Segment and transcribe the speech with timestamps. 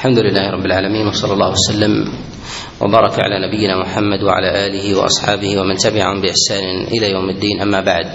[0.00, 1.92] الحمد لله رب العالمين وصلى الله وسلم
[2.80, 8.06] وبارك على نبينا محمد وعلى آله وأصحابه ومن تبعهم بإحسان إلى يوم الدين أما بعد.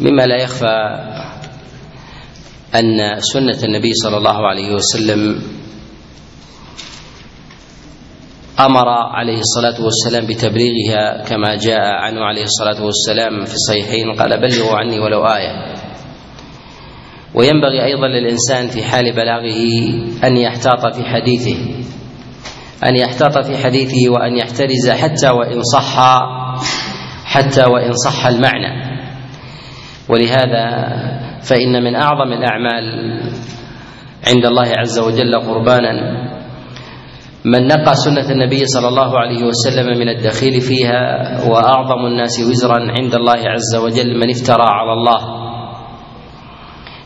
[0.00, 0.76] مما لا يخفى
[2.74, 5.42] أن سنة النبي صلى الله عليه وسلم
[8.60, 14.76] أمر عليه الصلاة والسلام بتبليغها كما جاء عنه عليه الصلاة والسلام في الصحيحين قال بلغوا
[14.76, 15.89] عني ولو آية.
[17.34, 19.62] وينبغي أيضا للإنسان في حال بلاغه
[20.24, 21.56] أن يحتاط في حديثه
[22.86, 26.22] أن يحتاط في حديثه وأن يحترز حتى وإن صح
[27.24, 28.90] حتى وإن صح المعنى.
[30.08, 30.64] ولهذا
[31.42, 32.84] فإن من أعظم الأعمال
[34.28, 35.92] عند الله عز وجل قربانا
[37.44, 41.00] من نقى سنة النبي صلى الله عليه وسلم من الدخيل فيها
[41.48, 45.39] وأعظم الناس وزرا عند الله عز وجل من افترى على الله.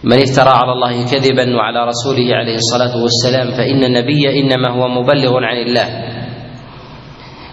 [0.05, 5.33] من افترى على الله كذبا وعلى رسوله عليه الصلاة والسلام فإن النبي إنما هو مبلغ
[5.45, 5.89] عن الله.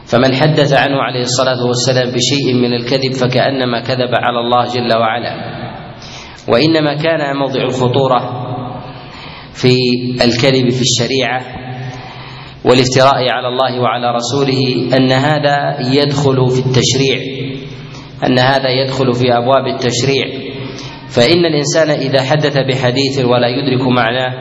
[0.06, 5.34] فمن حدث عنه عليه الصلاة والسلام بشيء من الكذب فكأنما كذب على الله جل وعلا.
[6.48, 8.20] وإنما كان موضع الخطورة
[9.54, 9.76] في
[10.26, 11.42] الكذب في الشريعة
[12.66, 17.18] والافتراء على الله وعلى رسوله أن هذا يدخل في التشريع
[18.28, 20.51] أن هذا يدخل في أبواب التشريع.
[21.16, 24.34] فإن الإنسان إذا حدث بحديث ولا يدرك معناه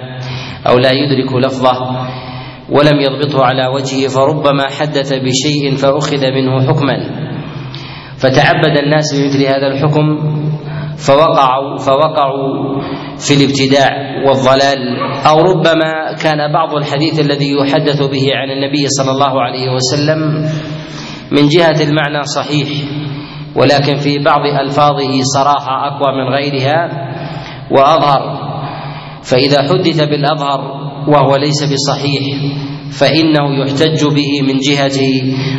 [0.68, 2.06] أو لا يدرك لفظه
[2.70, 6.96] ولم يضبطه على وجهه فربما حدث بشيء فأخذ منه حكما.
[8.18, 10.06] فتعبد الناس بمثل هذا الحكم
[11.06, 12.80] فوقعوا فوقعوا
[13.18, 13.88] في الابتداع
[14.26, 14.96] والضلال
[15.26, 20.18] أو ربما كان بعض الحديث الذي يحدث به عن النبي صلى الله عليه وسلم
[21.32, 22.68] من جهة المعنى صحيح.
[23.56, 26.88] ولكن في بعض ألفاظه صراحة أقوى من غيرها
[27.70, 28.50] وأظهر.
[29.22, 30.60] فإذا حدث بالأظهر
[31.08, 32.22] وهو ليس بصحيح
[33.00, 34.98] فإنه يحتج به من جهة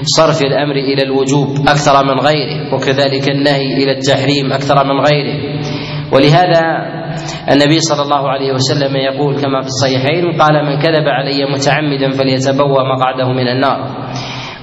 [0.03, 5.61] صرف الأمر إلى الوجوب أكثر من غيره وكذلك النهي إلى التحريم أكثر من غيره.
[6.13, 6.61] ولهذا
[7.51, 12.83] النبي صلى الله عليه وسلم يقول كما في الصحيحين قال من كذب علي متعمدا فليتبوأ
[12.83, 13.79] مقعده من النار.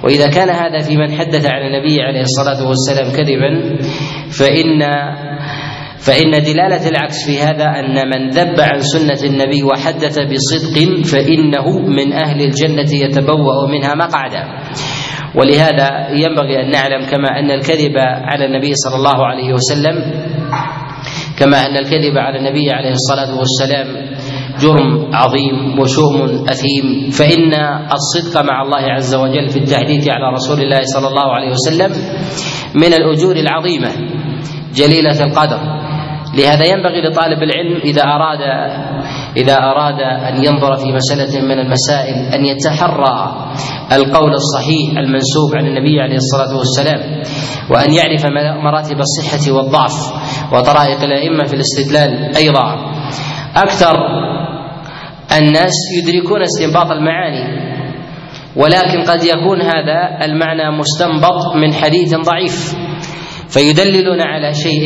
[0.05, 3.79] وإذا كان هذا في من حدث عن النبي عليه الصلاة والسلام كذبا
[4.31, 4.81] فإن
[5.99, 12.13] فإن دلالة العكس في هذا أن من ذب عن سنة النبي وحدث بصدق فإنه من
[12.13, 14.45] أهل الجنة يتبوأ منها مقعدا.
[15.35, 19.97] ولهذا ينبغي أن نعلم كما أن الكذب على النبي صلى الله عليه وسلم
[21.39, 24.18] كما أن الكذب على النبي عليه الصلاة والسلام
[24.61, 27.55] جرم عظيم وشؤم أثيم فإن
[27.93, 31.91] الصدق مع الله عز وجل في التحديث على رسول الله صلى الله عليه وسلم
[32.75, 33.89] من الأجور العظيمة
[34.75, 35.61] جليلة القدر.
[36.35, 38.41] لهذا ينبغي لطالب العلم إذا أراد
[39.37, 43.49] إذا أراد أن ينظر في مسألة من المسائل أن يتحرى
[43.93, 47.23] القول الصحيح المنسوب عن النبي عليه الصلاة والسلام
[47.71, 48.27] وأن يعرف
[48.65, 50.13] مراتب الصحة والضعف
[50.53, 52.93] وطرائق الأئمة في الاستدلال أيضا.
[53.57, 53.97] أكثر
[55.33, 57.69] الناس يدركون استنباط المعاني
[58.56, 62.75] ولكن قد يكون هذا المعنى مستنبط من حديث ضعيف.
[63.49, 64.84] فيدللون على شيء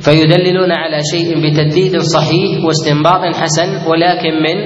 [0.00, 4.56] فيدللون على شيء بتدليل صحيح واستنباط حسن ولكن من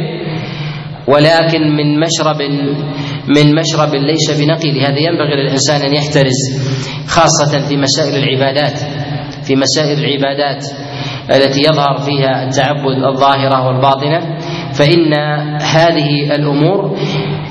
[1.08, 2.40] ولكن من مشرب
[3.36, 6.40] من مشرب ليس بنقي لهذا ينبغي للإنسان أن يحترز
[7.08, 9.05] خاصة في مسائل العبادات.
[9.46, 10.64] في مسائل العبادات
[11.30, 14.20] التي يظهر فيها التعبد الظاهرة والباطنة
[14.72, 15.14] فإن
[15.62, 16.96] هذه الأمور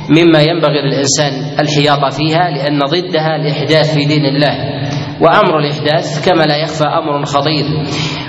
[0.09, 4.55] مما ينبغي للإنسان الحياط فيها لأن ضدها الإحداث في دين الله.
[5.21, 7.65] وأمر الإحداث كما لا يخفى أمر خطير.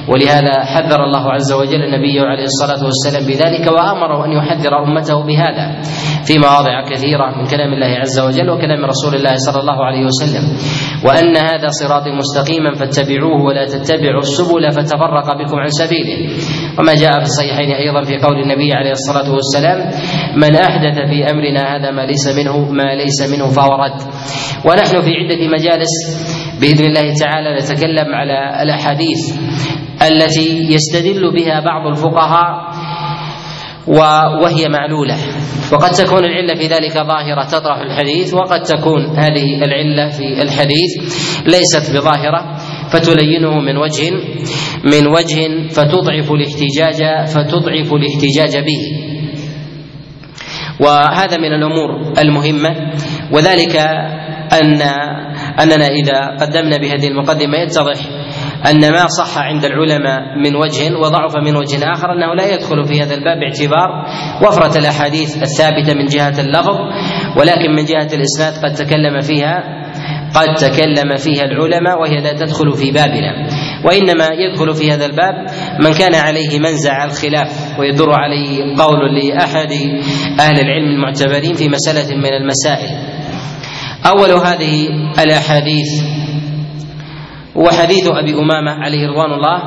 [0.08, 5.80] ولهذا حذر الله عز وجل النبي عليه الصلاة والسلام بذلك وأمره أن يحذر أمته بهذا
[6.26, 10.44] في مواضع كثيرة من كلام الله عز وجل وكلام رسول الله صلى الله عليه وسلم.
[11.04, 16.18] وأن هذا صراطي مستقيما فاتبعوه ولا تتبعوا السبل فتفرق بكم عن سبيله.
[16.78, 19.90] وما جاء في الصحيحين أيضا في قول النبي عليه الصلاة والسلام
[20.36, 24.00] من أحدث في أمرنا هذا ما ليس منه ما ليس منه فهو رد.
[24.64, 25.92] ونحن في عدة مجالس
[26.60, 29.34] بإذن الله تعالى نتكلم على الأحاديث
[30.02, 32.76] التي يستدل بها بعض الفقهاء
[34.42, 35.16] وهي معلولة.
[35.72, 40.90] وقد تكون العلة في ذلك ظاهرة تطرح الحديث وقد تكون هذه العلة في الحديث
[41.46, 42.56] ليست بظاهرة.
[42.90, 44.10] فتلينه من وجه
[44.84, 48.82] من وجه فتضعف الاحتجاج فتضعف الاحتجاج به.
[50.80, 52.92] وهذا من الأمور المهمة
[53.32, 53.76] وذلك
[54.52, 54.82] ان
[55.60, 57.98] أننا إذا قدمنا بهذه المقدمة يتضح
[58.70, 63.02] أن ما صح عند العلماء من وجه وضعف من وجه آخر أنه لا يدخل في
[63.02, 64.06] هذا الباب باعتبار
[64.42, 66.76] وفرة الأحاديث الثابتة من جهة اللفظ
[67.38, 69.85] ولكن من جهة الإسناد قد تكلم فيها
[70.36, 73.32] قد تكلم فيها العلماء وهي لا تدخل في بابنا.
[73.84, 75.34] وإنما يدخل في هذا الباب
[75.84, 79.72] من كان عليه منزع الخلاف ويدور عليه قول لأحد
[80.40, 82.90] أهل العلم المعتبرين في مسألة من المسائل.
[84.06, 84.88] أول هذه
[85.18, 86.02] الأحاديث
[87.56, 89.58] هو حديث أبي أمامة عليه رضوان الله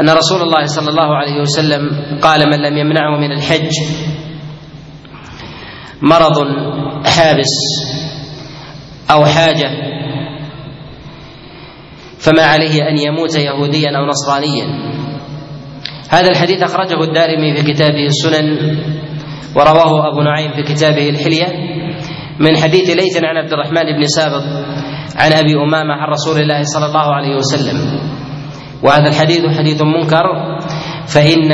[0.00, 1.80] أن رسول الله صلى الله عليه وسلم
[2.22, 3.70] قال من لم يمنعه من الحج
[6.02, 6.38] مرض
[7.06, 7.54] حابس.
[9.10, 9.70] أو حاجة
[12.18, 14.66] فما عليه أن يموت يهوديا أو نصرانيا.
[16.10, 18.76] هذا الحديث أخرجه الدارمي في كتابه السنن
[19.56, 21.46] ورواه أبو نعيم في كتابه الحلية
[22.40, 24.42] من حديث ليث عن عبد الرحمن بن سابق
[25.16, 28.00] عن أبي أمامة عن رسول الله صلى الله عليه وسلم.
[28.82, 30.24] وهذا الحديث حديث منكر
[31.06, 31.50] فان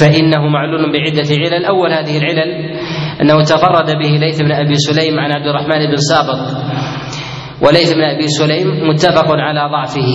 [0.00, 1.64] فإنه معلول بعدة علل.
[1.64, 2.80] أول هذه العلل
[3.22, 6.40] أنه تفرد به ليث بن أبي سليم عن عبد الرحمن بن سابق.
[7.62, 10.10] وليث بن أبي سليم متفق على ضعفه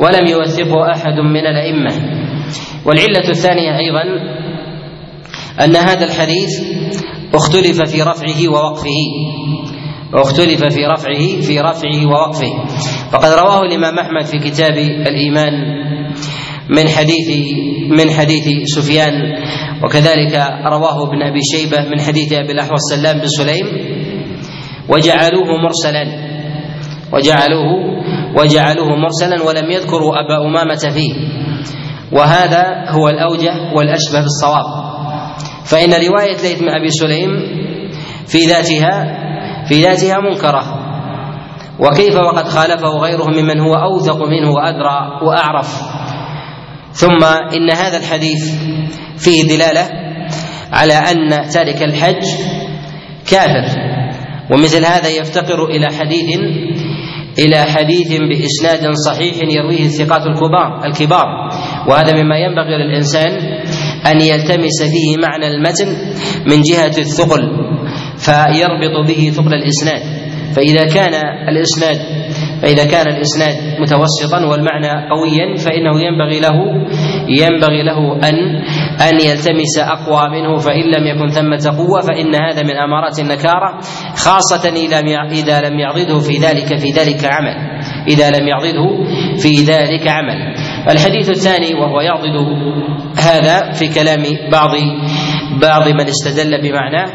[0.00, 1.92] ولم يوثقه أحد من الأئمة.
[2.86, 4.02] والعلة الثانية أيضا
[5.64, 6.50] أن هذا الحديث
[7.34, 9.00] اختلف في رفعه ووقفه.
[10.14, 12.64] واختلف في رفعه في رفعه ووقفه.
[13.12, 15.52] فقد رواه الإمام أحمد في كتاب الإيمان.
[16.68, 17.28] من حديث
[17.90, 18.44] من حديث
[18.76, 19.12] سفيان
[19.84, 20.34] وكذلك
[20.64, 23.66] رواه ابن أبي شيبة من حديث أبي الأحوص سلام بن سليم
[24.88, 26.28] وجعلوه مرسلا
[27.12, 27.98] وجعلوه
[28.36, 31.14] وجعلوه مرسلا ولم يذكروا أبا أمامة فيه.
[32.12, 34.64] وهذا هو الأوجه والأشبه بالصواب.
[35.64, 37.30] فإن رواية ليث بن أبي سليم
[38.26, 39.18] في ذاتها
[39.68, 40.62] في ذاتها منكرة.
[41.80, 45.82] وكيف وقد خالفه غيره ممن هو أوثق منه وأدرى وأعرف.
[46.92, 47.24] ثم
[47.54, 48.54] إن هذا الحديث
[49.18, 49.88] فيه دلالة
[50.72, 52.24] على أن تارك الحج
[53.30, 53.64] كافر.
[54.52, 56.38] ومثل هذا يفتقر إلى حديث
[57.38, 61.26] إلى حديث بإسناد صحيح يرويه الثقات الكبار الكبار.
[61.88, 63.30] وهذا مما ينبغي للإنسان
[64.06, 65.88] أن يلتمس فيه معنى المتن
[66.46, 67.42] من جهة الثقل
[68.18, 70.02] فيربط به ثقل الإسناد.
[70.56, 71.14] فإذا كان
[71.48, 71.98] الإسناد
[72.62, 76.56] فإذا كان الإسناد متوسطا والمعنى قويا فإنه ينبغي له
[77.28, 78.36] ينبغي له أن
[79.08, 80.56] أن يلتمس أقوى منه.
[80.56, 83.80] فإن لم يكن ثمة قوة فإن هذا من أمارات النكارة
[84.16, 87.56] خاصة إذا لم يعضده في ذلك في ذلك عمل.
[88.08, 89.04] إذا لم يعضده
[89.36, 90.54] في ذلك عمل.
[90.90, 92.36] الحديث الثاني وهو يعضد
[93.18, 94.22] هذا في كلام
[94.52, 94.70] بعض
[95.60, 97.06] بعض من استدل بمعناه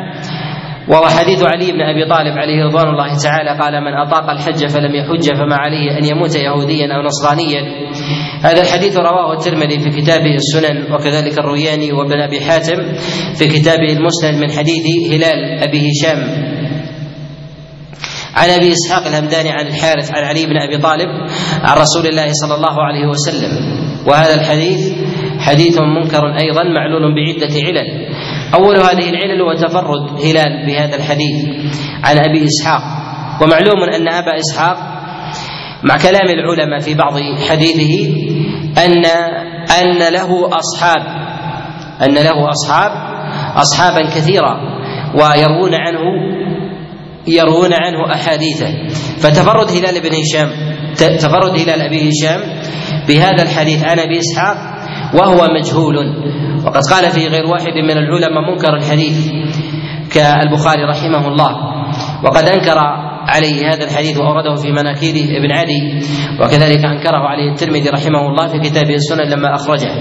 [0.88, 4.96] وهو حديث علي بن أبي طالب عليه رضوان الله تعالى قال من أطاق الحج فلم
[4.96, 7.62] يحج فما عليه أن يموت يهوديا أو نصرانيا.
[8.42, 12.94] هذا الحديث رواه الترمذي في كتابه السنن وكذلك الروياني وابن أبي حاتم
[13.36, 16.20] في كتابه المسند من حديث هلال أبي هشام.
[18.36, 21.10] عن أبي إسحاق الهمداني عن الحارث عن علي بن أبي طالب
[21.62, 23.52] عن رسول الله صلى الله عليه وسلم.
[24.08, 24.94] وهذا الحديث
[25.40, 28.14] حديث منكر أيضا معلول بعدة علل.
[28.54, 31.46] أول هذه العلل هو تفرد هلال بهذا الحديث
[32.04, 32.82] عن أبي إسحاق.
[33.42, 34.78] ومعلوم أن أبا إسحاق
[35.84, 37.14] مع كلام العلماء في بعض
[37.50, 38.14] حديثه
[38.86, 39.06] ان
[39.82, 41.02] أن له اصحاب
[42.02, 42.92] أن له اصحاب
[43.56, 44.58] اصحابا كثيرا
[45.16, 46.00] ويروون عنه
[47.28, 48.88] يروون عنه أحاديثه.
[49.18, 50.50] فتفرد هلال بن هشام
[50.98, 52.40] تفرد هلال أبي هشام
[53.08, 54.58] بهذا الحديث عن أبي إسحاق
[55.14, 55.96] وهو مجهول.
[56.66, 59.32] وقد قال في غير واحد من العلماء منكر الحديث
[60.14, 61.52] كالبخاري رحمه الله.
[62.24, 62.78] وقد أنكر
[63.28, 65.82] عليه هذا الحديث وأورده في مناكير ابن عدي
[66.42, 69.92] وكذلك أنكره عليه الترمذي رحمه الله في كتابه السنن لما أخرجه.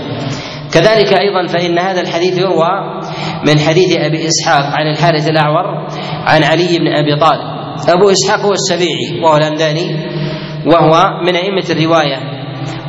[0.72, 3.02] كذلك أيضا فإن هذا الحديث يروى
[3.46, 5.86] من حديث أبي إسحاق عن الحارث الأعور
[6.26, 7.52] عن علي بن أبي طالب.
[7.88, 10.12] أبو إسحاق هو السبيعي وهو الهمداني
[10.66, 12.16] وهو من أئمة الرواية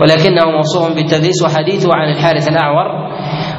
[0.01, 3.12] ولكنه موصوف بالتدليس وحديثه عن الحارث الأعور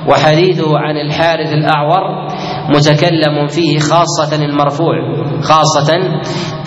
[0.08, 2.28] وحديثه عن الحارث الأعور
[2.70, 4.94] متكلم فيه خاصة المرفوع
[5.42, 5.94] خاصة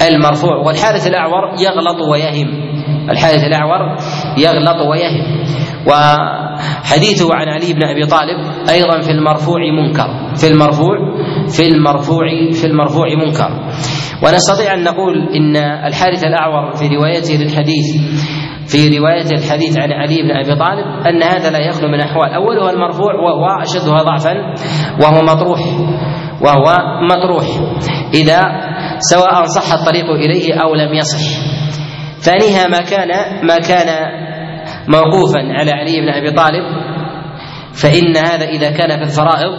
[0.10, 0.56] المرفوع.
[0.66, 2.48] والحارث الأعور يغلط ويهم.
[3.12, 3.98] الحارث الأعور
[4.38, 5.46] يغلط ويهم.
[5.88, 10.36] وحديثه عن علي بن أبي طالب أيضا في المرفوع منكر.
[10.36, 10.98] في المرفوع
[11.50, 13.52] في المرفوع في المرفوع منكر.
[14.24, 15.56] ونستطيع أن نقول إن
[15.88, 17.86] الحارث الأعور في روايته للحديث
[18.68, 22.34] في رواية الحديث عن علي بن أبي طالب أن هذا لا يخلو من أحوال.
[22.34, 24.34] أولها المرفوع وهو أشدها ضعفا
[25.02, 25.60] وهو مطروح
[26.42, 26.78] وهو
[27.10, 27.46] مطروح.
[28.14, 28.42] إذا
[29.00, 31.20] سواء صح الطريق إليه أو لم يصح.
[32.20, 33.10] ثانيها ما كان
[33.48, 33.88] ما كان
[34.88, 36.64] موقوفا على علي بن أبي طالب
[37.74, 39.52] فإن هذا إذا كان في الفرائض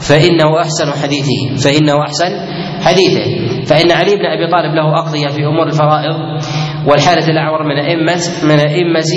[0.00, 2.26] فإنه أحسن حديثه فإنه أحسن
[2.84, 3.46] حديثه.
[3.66, 6.16] فإن علي بن أبي طالب له أقضية في أمور الفرائض
[6.86, 9.10] والحارث الأعور من أئمة من أئمة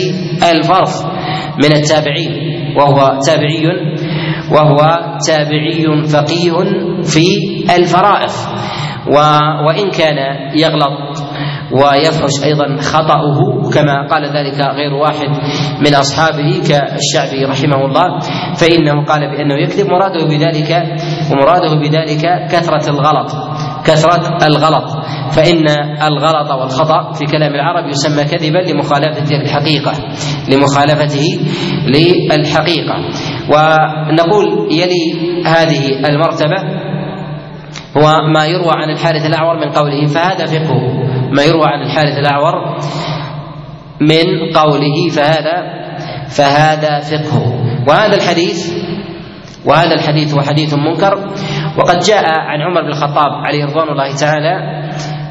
[0.52, 0.90] الفرض
[1.64, 2.32] من التابعين
[2.78, 3.66] وهو تابعي
[4.52, 4.78] وهو
[5.28, 6.54] تابعي فقيه
[7.04, 7.26] في
[7.76, 8.32] الفرائض.
[9.68, 10.18] وإن كان
[10.56, 11.18] يغلط
[11.72, 13.38] ويفحش أيضا خطأه
[13.74, 15.30] كما قال ذلك غير واحد
[15.82, 18.20] من أصحابه كالشعبي رحمه الله
[18.60, 20.72] فإنه قال بأنه يكذب مراده بذلك
[21.32, 23.32] ومراده بذلك كثرة الغلط.
[23.89, 24.89] كثرة الغلط.
[25.31, 25.65] فإن
[26.01, 29.91] الغلط والخطأ في كلام العرب يسمى كذبا لمخالفته للحقيقة
[30.50, 31.39] لمخالفته
[31.88, 32.96] للحقيقة.
[33.50, 35.03] ونقول يلي
[35.46, 36.89] هذه المرتبة
[37.98, 40.81] هو ما يروى عن الحارث الأعور من قوله فهذا فقهه
[41.31, 42.77] ما يروى عن الحارث الأعور
[44.01, 45.79] من قوله فهذا
[46.29, 47.53] فهذا فقهه
[47.88, 48.74] وهذا الحديث
[49.65, 51.29] وهذا الحديث هو حديث منكر.
[51.79, 54.55] وقد جاء عن عمر بن الخطاب عليه رضوان الله تعالى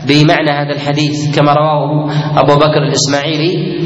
[0.08, 3.78] بمعنى هذا الحديث كما رواه أبو بكر الإسماعيلي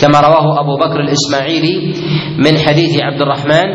[0.00, 1.94] كما رواه أبو بكر الإسماعيلي
[2.38, 3.68] من حديث عبد الرحمن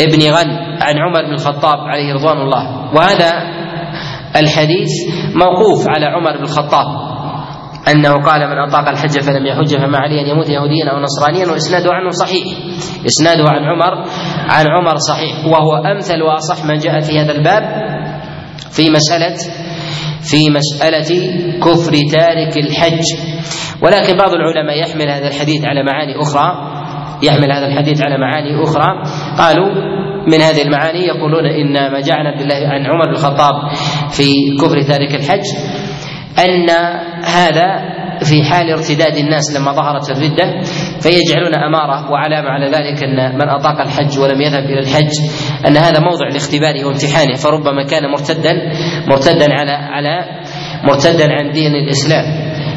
[0.00, 0.50] ابن غن
[0.82, 2.94] عن عمر بن الخطاب عليه رضوان الله.
[2.94, 3.30] وهذا
[4.36, 4.90] الحديث
[5.34, 7.11] موقوف على عمر بن الخطاب.
[7.88, 11.92] أنه قال من أطاق الحج فلم يحج فما عليه أن يموت يهوديا أو نصرانيا وإسناده
[11.92, 12.44] عنه صحيح.
[13.06, 14.04] إسناده عن عمر
[14.48, 15.46] عن عمر صحيح.
[15.46, 17.62] وهو أمثل وأصح ما جاء في هذا الباب
[18.70, 19.36] في مساله
[20.22, 21.10] في مسألة
[21.58, 23.04] كفر تارك الحج.
[23.82, 26.72] ولكن بعض العلماء يحمل هذا الحديث على معاني أخرى.
[27.22, 29.02] يحمل هذا الحديث على معاني أخرى.
[29.38, 29.92] قالوا
[30.26, 33.54] من هذه المعاني يقولون إن ما جاء عن عبد الله عن عمر بن الخطاب
[34.10, 35.42] في كفر تارك الحج
[36.38, 36.70] أن
[37.24, 37.92] هذا
[38.24, 40.60] في حال ارتداد الناس لما ظهرت الردة
[41.00, 45.12] فيجعلون أمارة وعلامة على ذلك أن من أطاق الحج ولم يذهب إلى الحج
[45.66, 48.52] أن هذا موضع لاختباره وامتحانه فربما كان مرتدا
[49.06, 50.24] مرتدا على على
[50.84, 52.24] مرتدا عن دين الإسلام.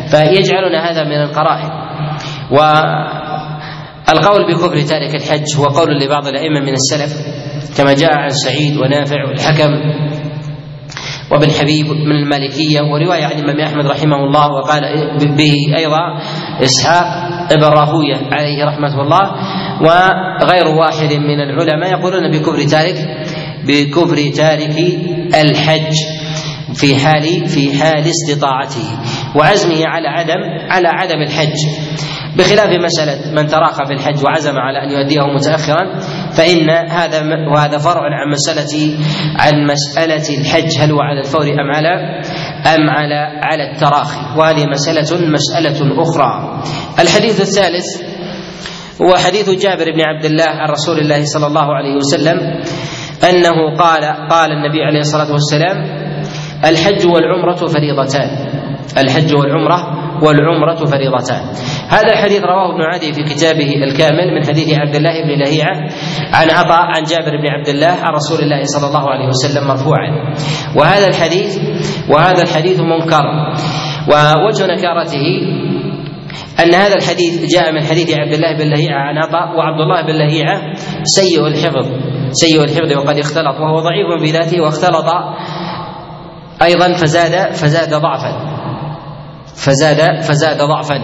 [0.07, 1.69] فيجعلون هذا من القرائن.
[2.51, 2.57] و
[4.09, 7.13] القول بكفر تارك الحج هو قول لبعض الأئمة من السلف
[7.77, 9.71] كما جاء عن سعيد ونافع والحكم
[11.31, 14.81] وابن حبيب من المالكية ورواية عن الإمام أحمد رحمه الله وقال
[15.37, 16.19] به أيضا
[16.63, 17.05] إسحاق
[17.51, 19.31] ابن راهوية عليه رحمة الله
[19.81, 22.95] وغير واحد من العلماء يقولون بكفر تارك
[23.67, 24.77] بكفر تارك
[25.35, 25.95] الحج
[26.73, 28.87] في حال في حال استطاعته
[29.35, 31.55] وعزمه على عدم على عدم الحج.
[32.37, 35.99] بخلاف مسألة من تراخى في الحج وعزم على أن يؤديه متأخرا
[36.31, 37.21] فإن هذا
[37.53, 38.97] وهذا فرع عن مسألة
[39.39, 42.21] عن مسألة الحج هل هو على الفور أم على
[42.75, 44.39] أم على على التراخي.
[44.39, 46.61] وهذه مسألة مسألة أخرى.
[46.99, 47.85] الحديث الثالث
[49.01, 52.37] هو حديث جابر بن عبد الله عن رسول الله صلى الله عليه وسلم
[53.29, 55.77] أنه قال قال النبي عليه الصلاة والسلام
[56.65, 58.29] الحج والعمرة فريضتان.
[58.97, 61.43] الحج والعمرة والعمرة فريضتان.
[61.89, 65.75] هذا الحديث رواه ابن عدي في كتابه الكامل من حديث عبد الله بن لهيعة
[66.33, 70.35] عن عطاء عن جابر بن عبد الله عن رسول الله صلى الله عليه وسلم مرفوعا.
[70.75, 71.57] وهذا الحديث
[72.09, 73.25] وهذا الحديث منكر.
[74.11, 75.25] ووجه نكارته
[76.63, 80.13] أن هذا الحديث جاء من حديث عبد الله بن لهيعة عن عطاء وعبد الله بن
[80.13, 80.61] لهيعة
[81.03, 81.87] سيء الحفظ.
[82.31, 85.05] سيء الحفظ وقد اختلط وهو ضعيف بذاته واختلط
[86.61, 88.54] أيضا فزاد فزاد ضعفا.
[89.55, 90.95] فزاد فزاد ضعفا.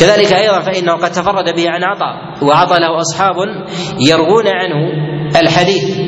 [0.00, 3.34] كذلك أيضا فإنه قد تفرد به عن عطاء وعطى له أصحاب
[4.00, 5.12] يروون عنه
[5.42, 5.98] الحديث.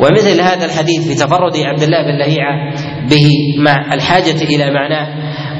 [0.00, 2.74] ومثل هذا الحديث بتفرد عبد الله بن لهيعة
[3.10, 5.08] به مع الحاجة إلى معناه.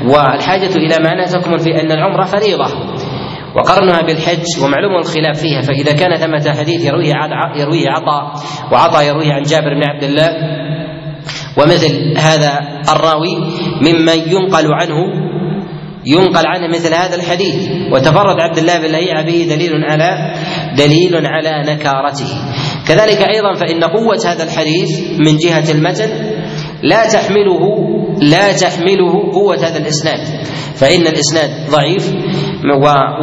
[0.06, 2.66] والحاجة إلى معناه تكمن في أن العمره فريضة
[3.56, 5.60] وقرنها بالحج ومعلوم الخلاف فيها.
[5.60, 7.14] فإذا كان ثمة حديث يرويه
[7.56, 8.32] يرويه عطاء
[8.72, 10.28] وعطاء يرويه عن جابر بن عبد الله.
[11.58, 13.36] ومثل هذا الراوي
[13.80, 15.27] ممن ينقل عنه
[16.12, 17.68] ينقل عنه مثل هذا الحديث.
[17.92, 20.32] وتفرد عبد الله بن لهيعة به دليل على
[20.76, 22.30] دليل على نكارته.
[22.88, 26.10] كذلك أيضا فإن قوة هذا الحديث من جهة المتن
[26.82, 27.64] لا تحمله
[28.22, 30.20] لا تحمله قوة هذا الإسناد.
[30.74, 32.12] فإن الإسناد ضعيف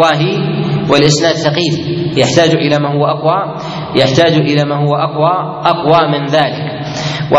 [0.02, 0.34] واهي
[0.90, 1.74] والإسناد ثقيل.
[2.18, 3.56] يحتاج إلى ما هو أقوى
[3.96, 6.66] يحتاج إلى ما هو أقوى أقوى من ذلك.
[7.32, 7.38] و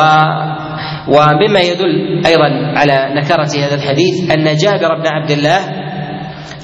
[1.08, 5.58] ومما يدل أيضا على نكرة هذا الحديث أن جابر بن عبد الله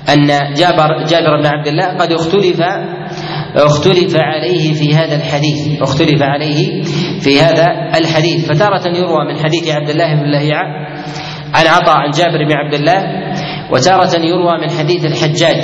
[0.09, 2.61] أن جابر جابر بن عبد الله قد اختلف
[3.57, 6.83] اختلف عليه في هذا الحديث اختلف عليه
[7.21, 7.67] في هذا
[7.99, 8.53] الحديث.
[8.53, 10.65] فتارة يروى من حديث عبد الله بن لهيعة
[11.55, 13.03] عن عطاء عن جابر بن عبد الله
[13.73, 15.63] وتارة يروى من حديث الحجاج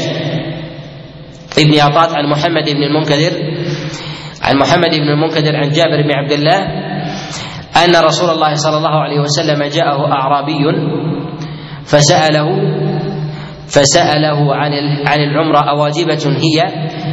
[1.59, 3.33] ابن عطاء عن محمد بن المنكدر
[4.43, 6.59] عن محمد بن المنكدر عن جابر بن عبد الله
[7.85, 10.65] أن رسول الله صلى الله عليه وسلم جاءه أعرابي
[11.85, 12.49] فسأله
[13.69, 14.73] فسأله عن
[15.07, 16.63] عن العمرة أواجبة هي؟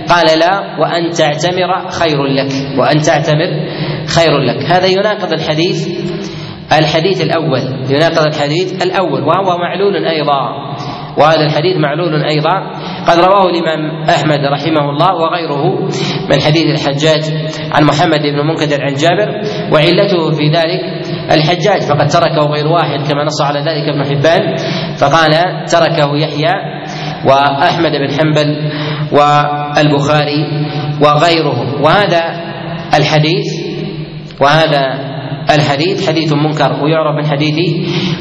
[0.10, 3.50] قال لا وأن تعتمر خير لك وأن تعتمر
[4.08, 5.88] خير لك هذا يناقض الحديث
[6.80, 10.76] الحديث الأول يناقض الحديث الأول وهو معلول أيضا
[11.18, 12.72] وهذا الحديث معلول أيضا.
[13.08, 15.64] قد رواه الإمام أحمد رحمه الله وغيره
[16.30, 17.24] من حديث الحجاج
[17.72, 19.30] عن محمد بن المنكدر عن جابر
[19.74, 20.82] وعلته في ذلك
[21.32, 24.56] الحجاج فقد تركه غير واحد كما نص على ذلك ابن حبان
[24.98, 25.32] فقال
[25.66, 26.54] تركه يحيى
[27.26, 28.72] وأحمد بن حنبل
[29.12, 30.46] والبخاري
[31.02, 31.82] وغيرهم.
[31.84, 32.24] وهذا
[32.98, 33.46] الحديث
[34.42, 35.15] وهذا
[35.56, 37.58] الحديث حديث منكر ويعرف من حديث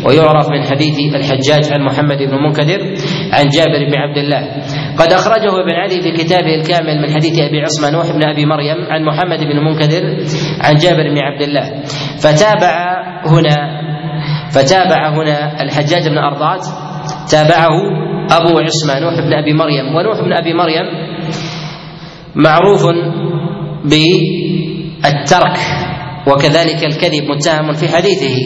[0.07, 2.81] ويعرف من حديث الحجاج عن محمد بن منكدر
[3.33, 4.43] عن جابر بن عبد الله.
[4.99, 8.76] قد أخرجه ابن علي في كتابه الكامل من حديث أبي عصمة نوح بن أبي مريم
[8.91, 10.03] عن محمد بن منكدر
[10.61, 11.83] عن جابر بن عبد الله.
[12.19, 12.75] فتابع
[13.26, 13.85] هنا
[14.50, 16.67] فتابع هنا الحجاج بن أرضات
[17.31, 17.76] تابعه
[18.31, 19.95] أبو عصمة نوح بن أبي مريم.
[19.95, 20.87] ونوح بن أبي مريم
[22.35, 22.83] معروف
[23.85, 25.59] بالترك.
[26.26, 28.37] وكذلك الكذب متهم في حديثه.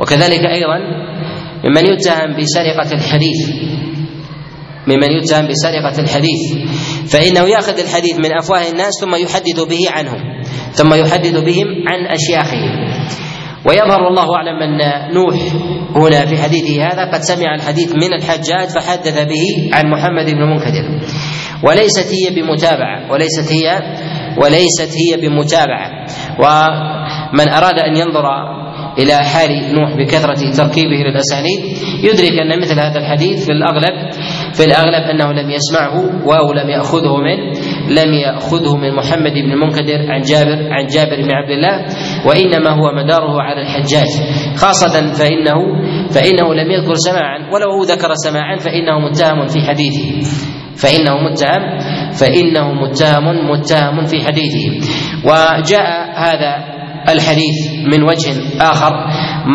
[0.00, 0.78] وكذلك أيضا
[1.64, 3.48] ممن يتهم بسرقة الحديث.
[4.86, 6.42] ممن يتهم بسرقة الحديث.
[7.06, 10.20] فإنه يأخذ الحديث من أفواه الناس ثم يحدث به عنهم.
[10.72, 12.88] ثم يحدث بهم عن أشياخهم.
[13.66, 14.78] ويظهر والله أعلم أن
[15.14, 15.36] نوح
[15.96, 21.00] هنا في حديثه هذا قد سمع الحديث من الحجاج فحدث به عن محمد بن منكدر.
[21.64, 23.80] وليست هي بمتابعة وليست هي
[24.42, 26.06] وليست هي بمتابعة.
[26.38, 28.58] ومن أراد أن ينظر
[28.98, 31.60] إلى حال نوح بكثرة تركيبه للأسانيد
[32.04, 34.12] يدرك أن مثل هذا الحديث في الأغلب
[34.54, 35.94] في الأغلب أنه لم يسمعه
[36.38, 37.38] أو لم يأخذه من
[37.94, 41.84] لم يأخذه من محمد بن المنكدر عن جابر عن جابر بن عبد الله
[42.26, 44.08] وإنما هو مداره على الحجاج.
[44.56, 45.58] خاصة فإنه
[46.10, 50.28] فإنه لم يذكر سماعا ولو ذكر سماعا فإنه متهم في حديثه.
[50.82, 51.62] فإنه متهم
[52.12, 54.66] فإنه متهم متهم في حديثه.
[55.24, 57.58] وجاء هذا الحديث
[57.92, 58.92] من وجه آخر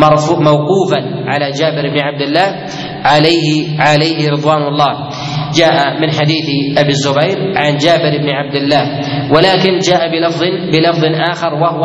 [0.01, 2.65] مرفوع موقوفا على جابر بن عبد الله
[3.05, 5.09] عليه عليه رضوان الله.
[5.55, 8.83] جاء من حديث أبي الزبير عن جابر بن عبد الله
[9.31, 10.41] ولكن جاء بلفظ
[10.73, 11.83] بلفظ آخر وهو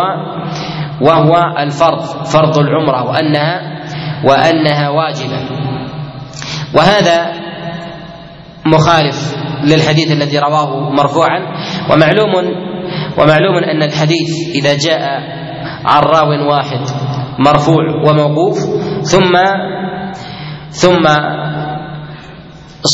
[1.00, 3.78] وهو الفرض فرض العمرة وأنها
[4.24, 5.38] وأنها واجبة.
[6.74, 7.47] وهذا
[8.70, 11.40] مخالف للحديث الذي رواه مرفوعا.
[11.90, 12.34] ومعلوم
[13.18, 15.02] ومعلوم أن الحديث إذا جاء
[15.84, 16.80] عن راو واحد
[17.38, 18.56] مرفوع وموقوف
[19.02, 19.34] ثم
[20.70, 21.04] ثم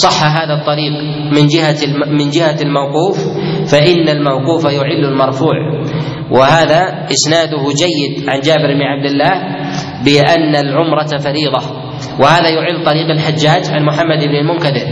[0.03, 0.93] صح هذا الطريق
[1.33, 3.19] من جهة من جهة الموقوف
[3.73, 5.55] فإن الموقوف يعل المرفوع.
[6.31, 9.35] وهذا إسناده جيد عن جابر بن عبد الله
[10.05, 11.63] بأن العمرة فريضة.
[12.21, 14.87] وهذا يعل طريق الحجاج عن محمد بن المنكدر.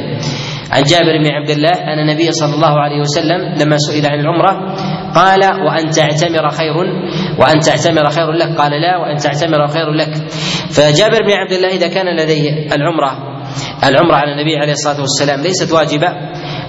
[0.73, 4.53] عن جابر بن عبد الله أن النبي صلى الله عليه وسلم لما سئل عن العمرة
[5.15, 6.77] قال وأن تعتمر خير
[7.39, 8.49] وأن تعتمر خير لك.
[8.59, 10.13] قال لا وأن تعتمر خير لك.
[10.73, 13.13] فجابر بن عبد الله إذا كان لديه العمرة
[13.85, 16.09] العمرة على النبي عليه الصلاة والسلام ليست واجبة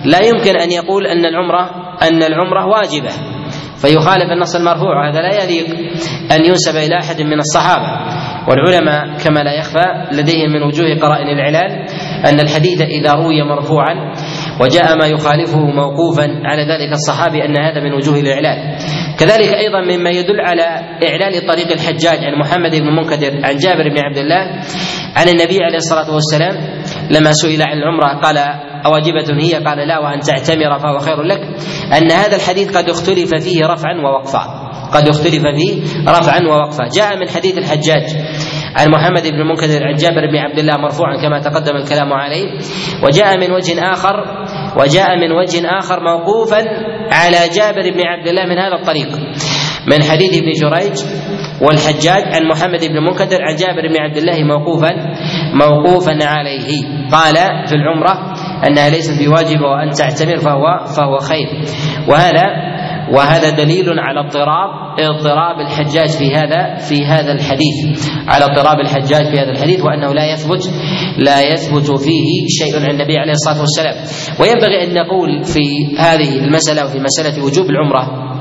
[0.05, 1.69] لا يمكن أن يقول أن العمرة
[2.01, 3.32] أن العمرة واجبة.
[3.83, 5.67] فيخالف النص المرفوع هذا لا يليق
[6.31, 8.13] أن ينسب إلى أحد من الصحابة.
[8.47, 11.71] والعلماء كما لا يخفى لديهم من وجوه قرائن العلال
[12.25, 14.13] أن الحديث إذا روي مرفوعا
[14.61, 18.77] وجاء ما يخالفه موقوفا على ذلك الصحابي أن هذا من وجوه الإعلال
[19.19, 20.63] كذلك أيضا مما يدل على
[21.09, 24.43] إعلال طريق الحجاج عن محمد بن منكدر عن جابر بن عبد الله
[25.15, 28.37] عن النبي عليه الصلاة والسلام لما سئل عن العمرة قال
[28.85, 31.39] أواجبة هي؟ قال لا وأن تعتمر فهو خير لك.
[31.97, 34.71] أن هذا الحديث قد اختلف فيه رفعا ووقفا.
[34.93, 36.83] قد اختلف فيه رفعا ووقفا.
[36.95, 38.03] جاء من حديث الحجاج
[38.75, 42.45] عن محمد بن المنكدر عن جابر بن عبد الله مرفوعا كما تقدم الكلام عليه.
[43.03, 44.15] وجاء من وجه آخر
[44.77, 46.57] وجاء من وجه آخر موقوفا
[47.11, 49.07] على جابر بن عبد الله من هذا الطريق.
[49.87, 50.97] من حديث ابن جريج
[51.61, 54.91] والحجاج عن محمد بن المنكدر عن جابر بن عبد الله موقوفا
[55.53, 56.69] موقوفا عليه.
[57.11, 57.35] قال
[57.67, 58.33] في العمرة
[58.67, 61.47] أنها ليست بواجبة وأن تعتمر فهو فهو خير.
[62.07, 62.45] وهذا
[63.13, 68.09] وهذا دليل على اضطراب اضطراب الحجاج في هذا في هذا الحديث.
[68.27, 70.71] على اضطراب الحجاج في هذا الحديث وأنه لا يثبت
[71.17, 73.95] لا يثبت فيه شيء عن النبي عليه الصلاة والسلام.
[74.39, 78.33] وينبغي أن نقول في هذه المسألة وفي مسألة وجوب العمرة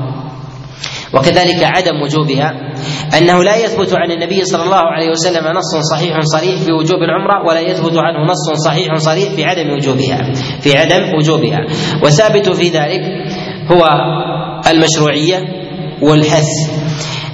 [1.15, 2.51] وكذلك عدم وجوبها
[3.19, 7.49] أنه لا يثبت عن النبي صلى الله عليه وسلم نص صحيح صريح في وجوب العمرة
[7.49, 11.59] ولا يثبت عنه نص صحيح صريح في عدم وجوبها في عدم وجوبها.
[12.03, 13.01] والثابت في ذلك
[13.73, 13.83] هو
[14.67, 15.39] المشروعية
[16.03, 16.49] والحث.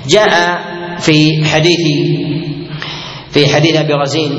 [0.09, 0.59] جاء
[0.99, 1.81] في حديث
[3.31, 4.31] في حديث أبي رزين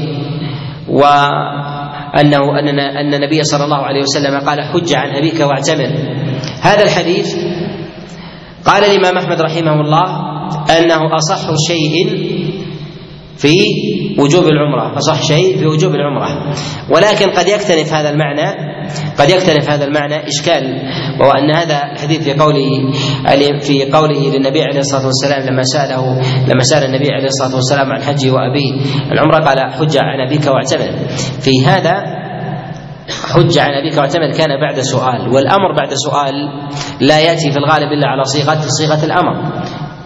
[0.90, 5.90] وأنه ان أن النبي صلى الله عليه وسلم قال حج عن أبيك واعتمر.
[6.62, 7.36] هذا الحديث
[8.66, 10.06] قال الإمام أحمد رحمه الله
[10.80, 12.08] أنه أصح شيء
[13.38, 13.56] في
[14.18, 16.54] وجوب العمرة أصح شيء في وجوب العمرة.
[16.90, 18.70] ولكن قد يختلف هذا المعنى
[19.20, 20.64] قد يختلف هذا المعنى إشكال
[21.22, 22.70] وهو أن هذا الحديث في قوله
[23.62, 28.02] في قوله للنبي عليه الصلاة والسلام لما سأله لما سأل النبي عليه الصلاة والسلام عن
[28.02, 28.72] حجه وأبيه
[29.12, 30.92] العمرة قال حج عن أبيك واعتمر
[31.42, 31.94] في هذا
[33.34, 36.34] حج عن أبيك واعتمر كان بعد سؤال والأمر بعد سؤال
[37.02, 39.36] لا يأتي في الغالب إلا على صيغة صيغة الأمر.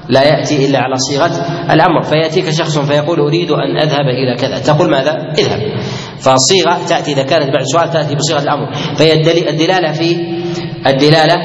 [0.09, 1.31] لا يأتي إلا على صيغة
[1.71, 2.01] الأمر.
[2.01, 4.59] فيأتيك شخص فيقول أريد أن أذهب إلى كذا.
[4.59, 5.61] تقول ماذا؟ اذهب.
[6.19, 8.73] فالصيغه تأتي إذا كانت بعد سؤال تأتي بصيغة الأمر.
[8.73, 9.13] فهي
[9.49, 10.15] الدلالة في
[10.87, 11.35] الدلالة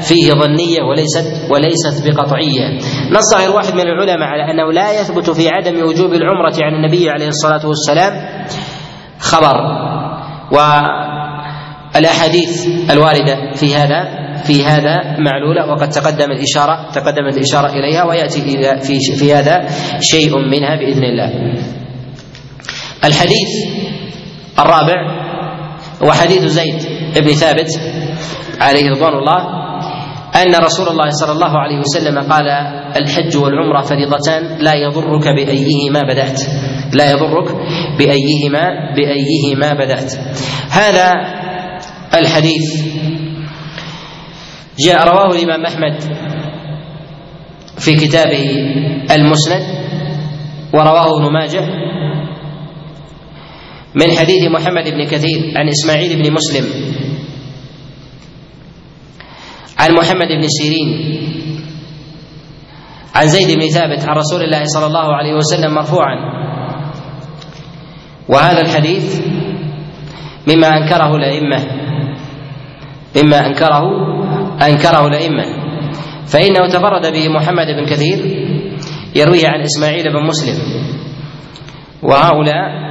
[0.00, 2.78] فيه ظنية وليست وليست بقطعية.
[3.10, 7.10] نص غير واحد من العلماء على أنه لا يثبت في عدم وجوب العمرة عن النبي
[7.10, 8.12] عليه الصلاة والسلام
[9.20, 9.54] خبر؟
[11.94, 18.80] والاحاديث الواردة في هذا في هذا معلولة وقد تقدم الإشارة تقدمت الإشارة إليها ويأتي إلى
[18.80, 19.68] في في هذا
[20.00, 21.54] شيء منها بإذن الله.
[23.04, 23.48] الحديث
[24.58, 25.28] الرابع
[26.02, 26.82] هو حديث زيد
[27.16, 27.80] بن ثابت
[28.60, 29.58] عليه رضوان الله
[30.36, 32.48] أن رسول الله صلى الله عليه وسلم قال
[32.96, 36.40] الحج والعمرة فريضتان لا يضرك بأيهما بدأت
[36.92, 37.54] لا يضرك
[37.98, 40.12] بأيهما بأيهما بدأت
[40.70, 41.37] هذا
[42.14, 42.84] الحديث.
[44.78, 46.02] جاء رواه الإمام أحمد
[47.78, 48.44] في كتابه
[49.10, 49.62] المسند
[50.74, 51.64] ورواه ابن ماجه
[53.94, 56.64] من حديث محمد بن كثير عن إسماعيل بن مسلم
[59.78, 60.88] عن محمد بن سيرين
[63.14, 66.16] عن زيد بن ثابت عن رسول الله صلى الله عليه وسلم مرفوعا.
[68.28, 69.20] وهذا الحديث
[70.48, 71.87] مما أنكره الأئمة.
[73.16, 73.82] مما أنكره
[74.62, 75.44] أنكره الأئمة.
[76.26, 78.18] فإنه تفرد به محمد بن كثير
[79.16, 80.58] يرويه عن إسماعيل بن مسلم.
[82.02, 82.88] وهؤلاء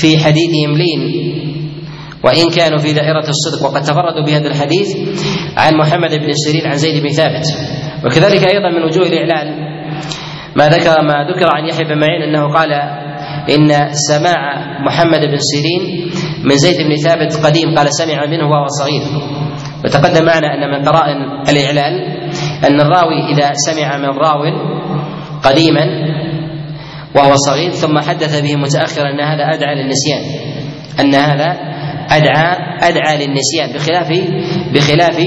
[0.00, 1.28] في حديثهم لين.
[2.24, 4.96] وإن كانوا في دائرة الصدق وقد تفردوا بهذا الحديث
[5.56, 7.44] عن محمد بن سيرين عن زيد بن ثابت.
[8.04, 9.68] وكذلك أيضا من وجوه الإعلان
[10.56, 12.72] ما ذكر ما ذكر عن يحيى بن معين أنه قال
[13.48, 14.40] إن سماع
[14.86, 16.10] محمد بن سيرين
[16.44, 19.02] من زيد بن ثابت قديم قال سمع منه وهو صغير.
[19.84, 21.16] وتقدم معنا أن من قرائن
[21.48, 21.92] الإعلان
[22.64, 24.42] أن الراوي إذا سمع من راو
[25.42, 25.84] قديما
[27.14, 30.22] وهو صغير ثم حدث به متأخرا أن هذا أدعى للنسيان
[31.00, 31.56] أن هذا
[32.10, 34.08] أدعى أدعى للنسيان بخلاف
[34.74, 35.18] بخلاف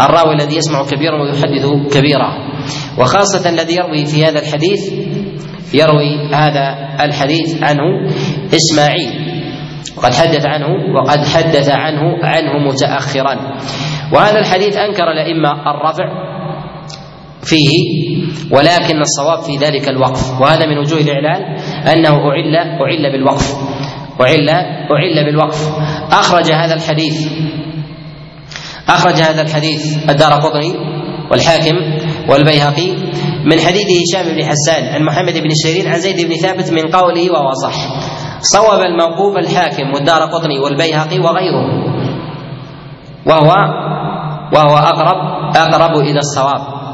[0.00, 2.54] الراوي الذي يسمع كبيرا ويحدث كبيرا.
[2.98, 4.92] وخاصة الذي يروي في هذا الحديث
[5.74, 8.10] يروي هذا الحديث عنه
[8.54, 9.10] إسماعيل
[9.96, 13.58] وقد حدث عنه وقد حدث عنه عنه متأخرا.
[14.14, 16.04] وهذا الحديث أنكر الأئمة الرفع
[17.42, 17.76] فيه
[18.50, 21.42] ولكن الصواب في ذلك الوقف وهذا من وجوه الإعلال
[21.88, 23.54] أنه أعل أعل بالوقف
[24.20, 25.68] أعل أعل بالوقف.
[26.12, 27.28] أخرج هذا الحديث
[28.88, 30.72] أخرج هذا الحديث الدار قطني
[31.30, 31.76] والحاكم
[32.28, 32.90] والبيهقي
[33.44, 37.32] من حديث هشام بن حسان عن محمد بن سيرين عن زيد بن ثابت من قوله
[37.32, 37.74] وهو صح.
[38.40, 41.94] صوب الموقوف الحاكم والدار قطني والبيهقي وغيره
[43.26, 43.52] وهو
[44.54, 45.18] وهو أقرب
[45.56, 46.84] أقرب إلى الصواب.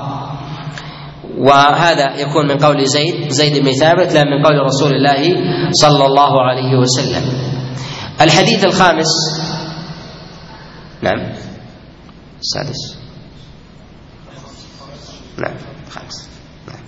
[1.39, 5.23] وهذا يكون من قول زيد زيد بن ثابت لا من قول رسول الله
[5.71, 7.23] صلى الله عليه وسلم.
[8.21, 9.07] الحديث الخامس
[11.03, 11.33] نعم.
[12.41, 12.97] السادس.
[15.39, 15.55] نعم
[15.91, 16.29] خامس.
[16.69, 16.83] نعم.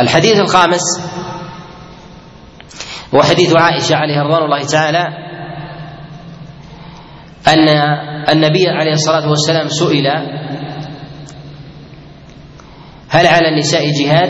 [0.00, 0.82] الحديث الخامس
[3.14, 5.27] هو حديث عائشة عليه رضوان الله تعالى
[7.48, 7.68] أن
[8.32, 10.06] النبي عليه الصلاة والسلام سئل
[13.08, 14.28] هل على النساء جهاد؟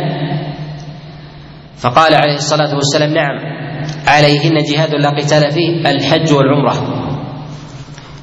[1.78, 3.38] فقال عليه الصلاة والسلام نعم
[4.06, 6.74] عليهن جهاد لا قتال فيه الحج والعمرة.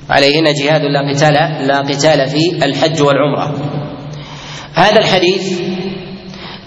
[0.10, 1.34] عليهن جهاد لا قتال
[1.67, 3.55] لا قتال فيه الحج والعمرة.
[4.73, 5.62] هذا الحديث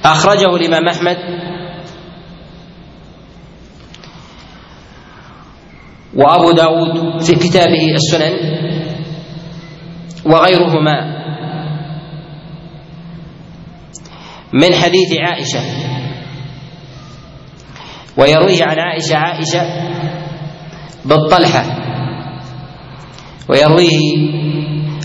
[0.04, 1.16] أخرجه الإمام أحمد
[6.18, 8.34] وأبو داود في كتابه السنن
[10.26, 11.18] وغيرهما.
[14.52, 15.60] من حديث عائشة.
[18.16, 19.62] ويرويه عن عائشة عائشة
[21.04, 21.64] بالطلحة.
[23.48, 23.98] ويرويه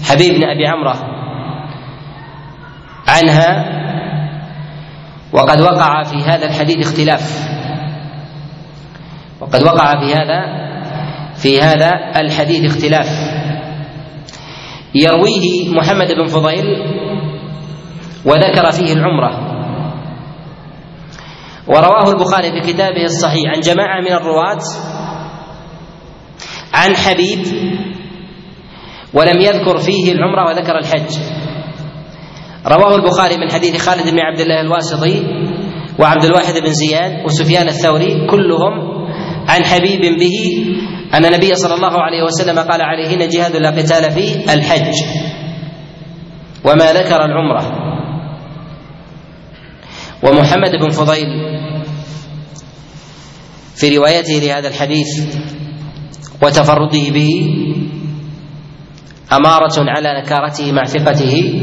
[0.09, 0.95] حبيب بن أبي عمرة
[3.07, 3.73] عنها.
[5.33, 7.53] وقد وقع في هذا الحديث اختلاف.
[9.41, 10.72] وقد وقع في هذا
[11.43, 13.07] في هذا الحديث اختلاف.
[14.95, 16.65] يرويه محمد بن فضيل
[18.25, 19.53] وذكر فيه العمرة.
[21.67, 24.63] ورواه البخاري في كتابه الصحيح عن جماعة من الرواة
[26.73, 27.39] عن حبيب
[29.13, 31.17] ولم يذكر فيه العمرة وذكر الحج.
[32.67, 35.23] رواه البخاري من حديث خالد بن عبد الله الواسطي
[35.99, 38.92] وعبد الواحد بن زياد وسفيان الثوري كلهم
[39.47, 40.65] عن حبيب به
[41.13, 44.95] أن النبي صلى الله عليه وسلم قال عليهن جهاد لا قتال فيه الحج
[46.65, 47.83] وما ذكر العمرة.
[50.23, 51.27] ومحمد بن فضيل
[53.75, 55.07] في روايته لهذا الحديث
[56.43, 57.31] وتفرده به
[59.33, 61.53] أمارة على نكارته مع ثقته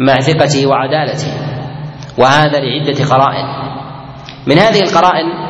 [0.00, 1.32] مع ثقته وعدالته
[2.18, 3.46] وهذا لعدة قرائن.
[4.46, 5.47] من هذه القرائن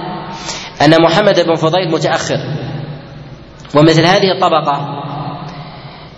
[0.82, 2.38] أن محمد بن فضيل متأخر.
[3.74, 5.02] ومثل هذه الطبقة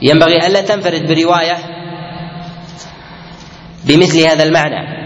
[0.03, 1.57] ينبغي ألا تنفرد برواية
[3.89, 5.01] بمثل هذا المعنى.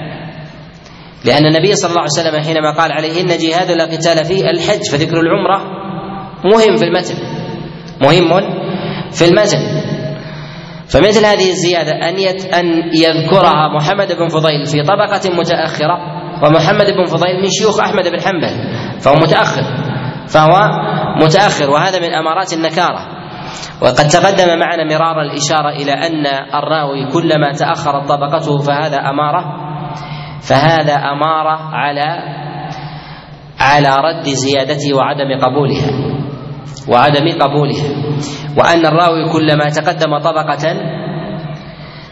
[1.24, 5.20] لأن النبي صلى الله عليه وسلم حينما قال عليهن جهاد لا قتال فيه الحج فذكر
[5.20, 5.58] العمرة
[6.44, 7.14] مهم في المتن.
[8.00, 8.30] مهم
[9.10, 9.58] في المتن.
[10.88, 12.16] فمثل هذه الزيادة أن
[12.54, 18.20] أن يذكرها محمد بن فضيل في طبقة متأخرة ومحمد بن فضيل من شيوخ أحمد بن
[18.20, 18.54] حنبل
[19.00, 19.64] فهو متأخر
[20.28, 20.52] فهو
[21.22, 23.00] متأخر وهذا من أمارات النكارة.
[23.82, 29.44] وقد تقدم معنا مرارا الإشارة إلى أن الراوي كلما تأخرت طبقته فهذا أمارة
[30.40, 32.06] فهذا أمارة على
[33.60, 35.90] على رد زيادته وعدم قبولها
[36.88, 37.90] وعدم قبولها.
[38.58, 40.64] وأن الراوي كلما تقدم طبقة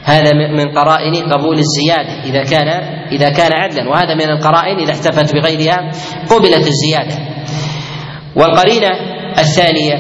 [0.05, 2.69] هذا من قرائن قبول الزيادة إذا كان
[3.13, 3.89] إذا كان عدلا.
[3.89, 5.91] وهذا من القرائن إذا احتفت بغيرها
[6.31, 7.17] قبلت الزيادة
[8.37, 8.91] والقرينة
[9.39, 9.95] الثانية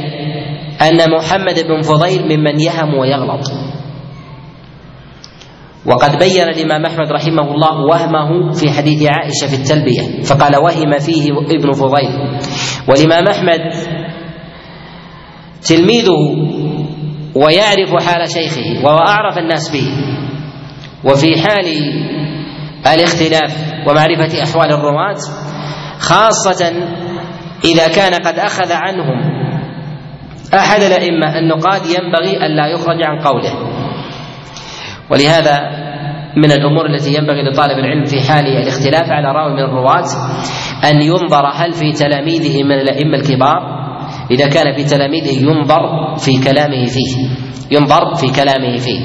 [0.82, 3.52] أن محمد بن فضيل ممن يهم ويغلط.
[5.86, 11.28] وقد بين الإمام أحمد رحمه الله وهمه في حديث عائشة في التلبية فقال وهم فيه
[11.50, 12.38] ابن فضيل.
[12.88, 13.60] والإمام أحمد
[15.68, 16.18] تلميذه
[17.34, 19.88] ويعرف حال شيخه وهو أعرف الناس به.
[21.04, 21.66] وفي حال
[22.94, 25.16] الاختلاف ومعرفة أحوال الرواة
[25.98, 26.72] خاصة
[27.64, 29.42] إذا كان قد أخذ عنهم
[30.54, 33.52] أحد الأئمة النقاد ينبغي ألا يخرج عن قوله.
[35.10, 35.82] ولهذا
[36.36, 40.06] من الأمور التي ينبغي لطالب العلم في حال الاختلاف على راوي من الرواة
[40.84, 43.81] أن ينظر هل في تلاميذه من الأئمة الكبار
[44.34, 47.28] إذا كان في تلاميذه ينظر في كلامه فيه.
[47.70, 49.00] ينظر في كلامه فيه.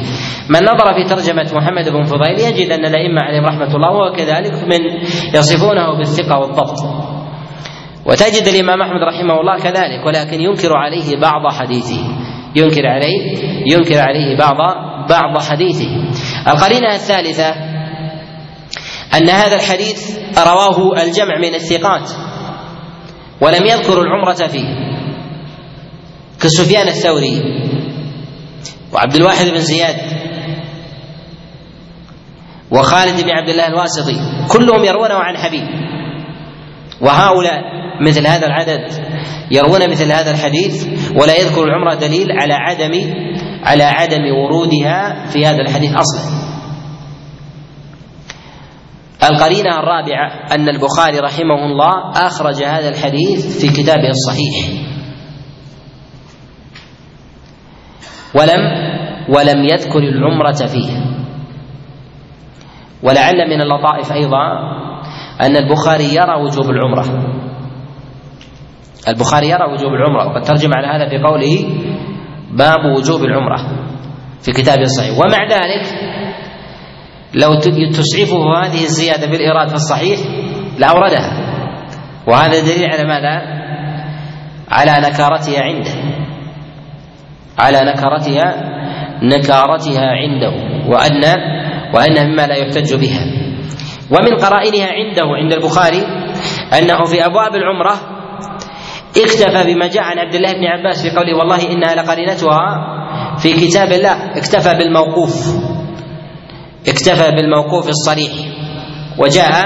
[0.50, 4.54] من نظر في ترجمة محمد بن فضيل يجد أن الأئمة عليهم رحمة الله وهو كذلك
[4.54, 4.80] من
[5.36, 6.80] يصفونه بالثقة والضبط.
[8.06, 12.02] وتجد الإمام أحمد رحمه الله كذلك ولكن ينكر عليه بعض حديثه.
[12.56, 13.22] ينكر عليه
[13.74, 14.58] ينكر عليه بعض
[15.10, 15.90] بعض حديثه.
[16.48, 17.50] القرينة الثالثة
[19.18, 22.10] أن هذا الحديث رواه الجمع من الثقات
[23.42, 24.87] ولم يذكر العمرة فيه.
[26.42, 27.42] كسفيان الثوري
[28.94, 29.96] وعبد الواحد بن زياد
[32.72, 34.20] وخالد بن عبد الله الواسطي
[34.52, 35.68] كلهم يروونه عن حبيب.
[37.02, 37.62] وهؤلاء
[38.08, 38.82] مثل هذا العدد
[39.52, 40.88] يروون مثل هذا الحديث
[41.22, 42.92] ولا يذكر العمرة دليل على عدم
[43.64, 46.38] على عدم ورودها في هذا الحديث أصلا.
[49.24, 54.88] القرينة الرابعة أن البخاري رحمه الله أخرج هذا الحديث في كتابه الصحيح.
[58.36, 58.62] ولم
[59.30, 60.90] ولم يذكر العمرة فيه.
[63.04, 64.48] ولعل من اللطائف أيضا
[65.42, 67.06] أن البخاري يرى وجوب العمرة.
[69.08, 71.70] البخاري يرى وجوب العمرة وقد ترجم على هذا في قوله
[72.52, 73.58] باب وجوب العمرة
[74.42, 75.86] في كتابه الصحيح ومع ذلك
[77.34, 77.60] لو
[77.92, 80.20] تسعفه هذه الزيادة بالإيراد في الصحيح
[80.80, 81.48] لأوردها.
[82.28, 83.42] وهذا دليل على ماذا؟
[84.72, 86.17] على نكارتها عنده.
[87.58, 88.56] على نكرتها
[89.24, 90.54] نكارتها عنده
[90.88, 91.24] وأن
[91.94, 93.26] وأنها مما لا يحتج بها.
[94.12, 96.04] ومن قرائنها عنده عند البخاري
[96.80, 97.94] أنه في أبواب العمرة
[99.18, 102.98] اكتفى بما جاء عن عبد الله بن عباس في قوله والله إنها لقرينتها
[103.38, 105.48] في كتاب الله اكتفى بالموقوف.
[106.88, 108.32] اكتفى بالموقوف الصريح.
[109.18, 109.66] وجاء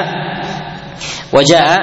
[1.33, 1.77] وجاء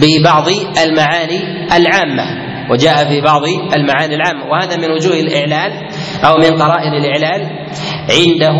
[0.00, 0.44] ببعض
[0.84, 2.43] المعاني العامة.
[2.70, 3.42] وجاء في بعض
[3.76, 4.44] المعاني العامة.
[4.50, 5.88] وهذا من وجوه الإعلال
[6.24, 7.68] أو من قرائن الإعلال
[8.10, 8.56] عنده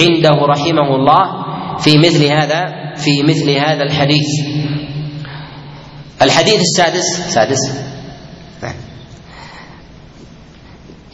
[0.00, 1.44] عنده رحمه الله
[1.78, 4.28] في مثل هذا في مثل هذا الحديث.
[6.22, 7.84] الحديث السادس سادس.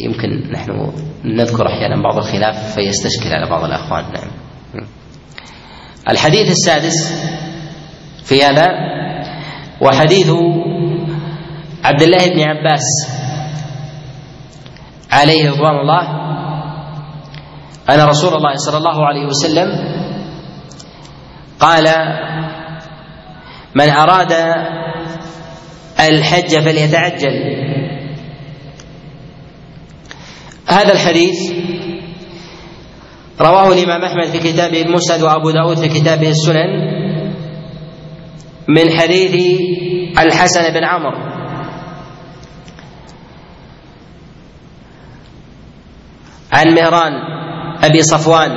[0.01, 0.93] يمكن نحن
[1.25, 4.05] نذكر أحيانا بعض الخلاف فيستشكل على بعض الأخوان.
[4.05, 4.87] نعم.
[6.11, 7.13] الحديث السادس
[8.25, 8.67] في هذا
[9.83, 10.31] وحديث
[11.91, 12.87] عبد الله بن عباس
[15.13, 16.03] عليه رضوان الله
[17.91, 19.69] أن رسول الله صلى الله عليه وسلم
[21.61, 21.85] قال
[23.75, 24.33] من أراد
[26.01, 27.35] الحج فليتعجل
[30.69, 31.53] هذا الحديث
[33.41, 36.71] رواه الإمام أحمد في كتابه المسند وأبو داود في كتابه السنن
[38.69, 39.61] من حديث
[40.19, 41.30] الحسن بن عمرو
[46.53, 47.13] عن مهران
[47.85, 48.51] أبي صفوان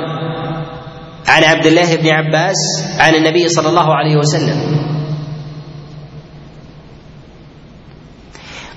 [1.28, 2.56] عن عبد الله بن عباس
[2.98, 4.84] عن النبي صلى الله عليه وسلم.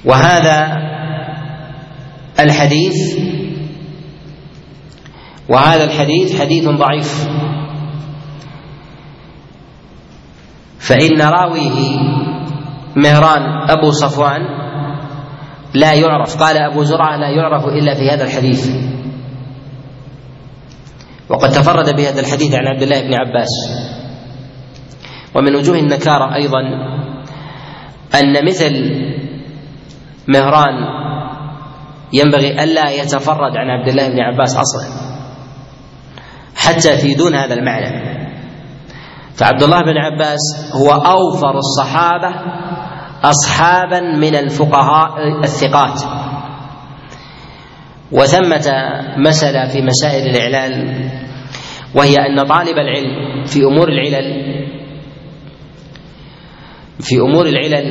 [0.05, 0.77] وهذا
[2.39, 3.17] الحديث
[5.49, 7.27] وهذا الحديث حديث ضعيف.
[10.79, 11.99] فإن راويه
[12.95, 14.41] مهران أبو صفوان
[15.73, 18.69] لا يعرف قال أبو زرعة لا يعرف إلا في هذا الحديث.
[21.29, 23.49] وقد تفرد بهذا الحديث عن عبد الله بن عباس.
[25.35, 26.59] ومن وجوه النكارة أيضا
[28.15, 28.73] أن مثل
[30.27, 30.73] مهران
[32.13, 34.85] ينبغي ألا يتفرد عن عبد الله بن عباس أصلا
[36.55, 38.17] حتى في دون هذا المعنى.
[39.35, 40.39] فعبد الله بن عباس
[40.73, 42.35] هو أوفر الصحابة
[43.23, 45.11] أصحابا من الفقهاء
[45.43, 46.26] الثقات.
[48.11, 48.67] وثمة
[49.17, 50.71] مسألة في مسائل الإعلال
[51.95, 54.57] وهي أن طالب العلم في أمور العلل
[56.99, 57.87] في أمور العلل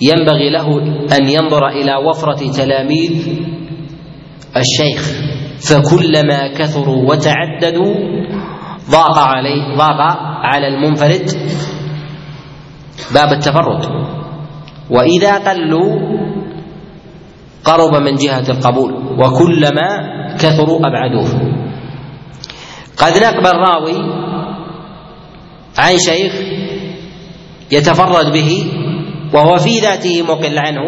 [0.00, 0.78] ينبغي له
[1.16, 3.38] أن ينظر إلى وفرة تلاميذ
[4.56, 5.28] الشيخ
[5.70, 7.94] فكلما كثروا وتعددوا
[8.90, 10.00] ضاق عليه ضاق
[10.42, 11.30] على المنفرد
[13.14, 13.84] باب التفرد.
[14.90, 15.98] وإذا قلوا
[17.68, 19.88] قرب من جهة القبول وكلما
[20.40, 21.28] كثروا أبعدوه.
[22.96, 23.96] قد نقبل راوي
[25.78, 26.32] عن شيخ
[27.72, 28.66] يتفرد به
[29.34, 30.80] وهو في ذاته مقل عنه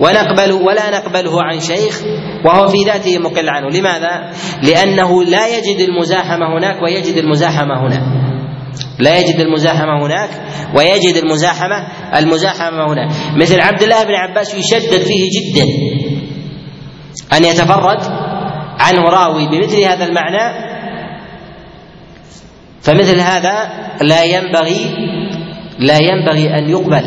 [0.00, 2.02] ونقبل ولا نقبله عن شيخ
[2.44, 3.68] وهو في ذاته مقل عنه.
[3.68, 4.30] لماذا؟
[4.62, 8.25] لأنه لا يجد المزاحمة هناك ويجد المزاحمة هنا.
[8.98, 10.30] لا يجد المزاحمة هناك
[10.76, 11.86] ويجد المزاحمة
[12.18, 15.64] المزاحمة هنا مثل عبد الله بن عباس يشدد فيه جدا
[17.32, 18.02] أن يتفرد
[18.80, 20.66] عنه راوي بمثل هذا المعنى.
[22.80, 23.68] فمثل هذا
[24.02, 24.96] لا ينبغي
[25.78, 27.02] لا ينبغي أن يقبل.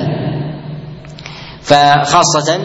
[1.61, 2.59] فخاصة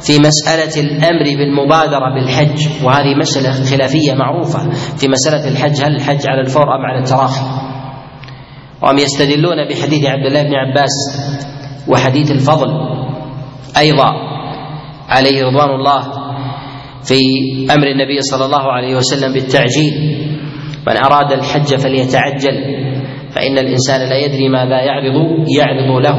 [0.00, 6.40] في مسألة الأمر بالمبادرة بالحج وهذه مسألة خلافية معروفة في مسألة الحج هل الحج على
[6.40, 7.42] الفور أم على التراخي؟
[8.82, 10.90] وهم يستدلون بحديث عبد الله بن عباس
[11.88, 12.68] وحديث الفضل
[13.78, 14.10] أيضا
[15.08, 16.02] عليه رضوان الله
[17.04, 17.18] في
[17.70, 19.94] أمر النبي صلى الله عليه وسلم بالتعجيل
[20.86, 22.56] من أراد الحج فليتعجل
[23.30, 25.14] فإن الإنسان لا يدري ماذا يعرض
[25.58, 26.16] يعرض له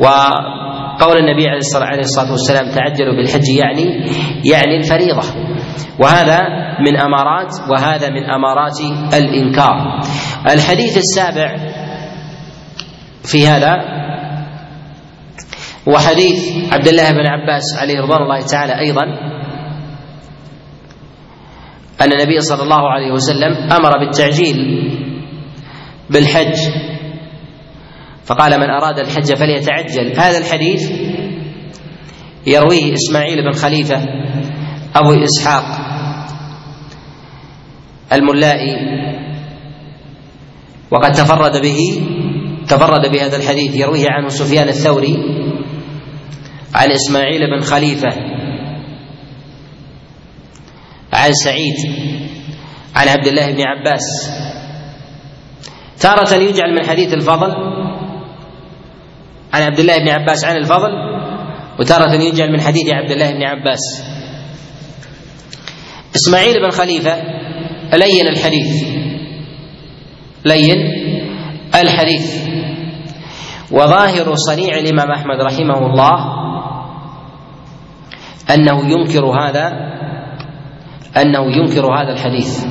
[0.00, 1.58] وقول النبي عليه
[2.00, 3.82] الصلاة والسلام تعجلوا بالحج يعني
[4.52, 5.22] يعني الفريضة
[5.98, 6.40] وهذا
[6.80, 8.80] من أمارات وهذا من أمارات
[9.14, 10.00] الإنكار.
[10.50, 11.56] الحديث السابع
[13.24, 13.74] في هذا
[15.88, 19.02] هو حديث عبد الله بن عباس عليه رضوان الله تعالى أيضا
[22.00, 24.56] أن النبي صلى الله عليه وسلم أمر بالتعجيل
[26.10, 26.56] بالحج.
[28.24, 30.20] فقال من أراد الحج فليتعجل.
[30.20, 30.90] هذا الحديث
[32.46, 33.96] يرويه إسماعيل بن خليفة
[34.96, 35.64] أبو إسحاق
[38.12, 38.76] الملائي
[40.90, 42.02] وقد تفرد به
[42.68, 45.16] تفرد بهذا الحديث يرويه عنه سفيان الثوري
[46.74, 48.08] عن إسماعيل بن خليفة
[51.12, 51.76] عن سعيد
[52.96, 54.30] عن عبد الله بن عباس.
[56.00, 57.50] تارة يجعل من حديث الفضل
[59.52, 60.90] عن عبد الله بن عباس عن الفضل
[61.80, 64.09] وتارة يجعل من حديث عبد الله بن عباس.
[66.14, 67.22] إسماعيل بن خليفة
[67.92, 68.84] لين الحديث.
[70.44, 70.76] لين
[71.74, 72.50] الحديث.
[73.70, 76.40] وظاهر صنيع الإمام أحمد رحمه الله
[78.54, 79.72] أنه ينكر هذا
[81.16, 82.64] أنه ينكر هذا الحديث.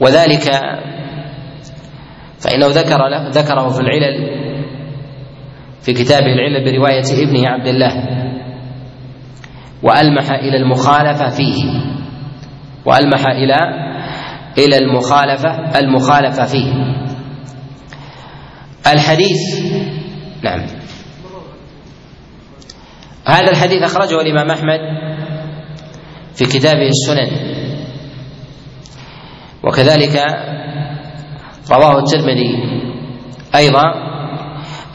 [0.00, 0.42] وذلك
[2.40, 4.45] فإنه ذكر له ذكره في العلل
[5.82, 7.92] في كتابه العلل برواية ابنه عبد الله.
[9.82, 11.64] وألمح إلى المخالفة فيه.
[12.84, 13.56] وألمح إلى
[14.58, 16.72] إلى المخالفة المخالفة فيه.
[18.92, 19.40] الحديث
[20.42, 20.66] نعم.
[23.26, 24.80] هذا الحديث أخرجه الإمام أحمد
[26.34, 27.56] في كتابه السنن.
[29.64, 30.16] وكذلك
[31.70, 32.54] رواه الترمذي
[33.54, 34.05] أيضا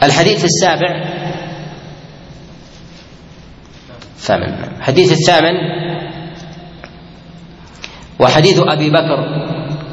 [0.04, 1.22] الحديث السابع
[4.18, 5.56] ثامن الحديث الثامن
[8.20, 9.20] وحديث أبي بكر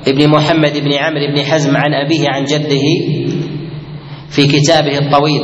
[0.08, 2.86] ابن محمد بن عمرو بن حزم عن أبيه عن جده
[4.28, 5.42] في كتابه الطويل.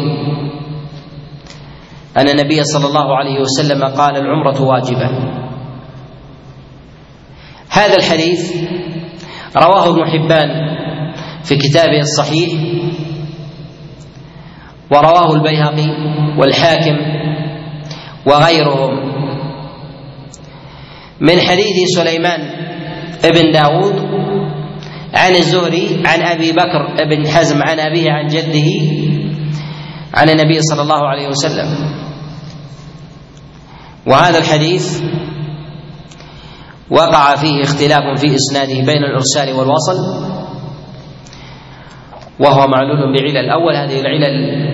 [2.17, 5.09] أن النبي صلى الله عليه وسلم قال العمرة واجبة.
[7.69, 8.57] هذا الحديث
[9.57, 10.49] رواه ابن حبان
[11.45, 12.51] في كتابه الصحيح
[14.91, 15.89] ورواه البيهقي
[16.39, 16.97] والحاكم
[18.27, 19.15] وغيرهم.
[21.21, 22.41] من حديث سليمان
[23.25, 23.95] بن داود
[25.15, 28.71] عن الزهري عن أبي بكر بن حزم عن أبيه عن جده
[30.15, 31.69] عن النبي صلى الله عليه وسلم.
[34.07, 35.03] وهذا الحديث
[36.91, 39.97] وقع فيه اختلاف في إسناده بين الإرسال والوصل.
[42.41, 44.65] وهو معلول بعلل اول هذه العلل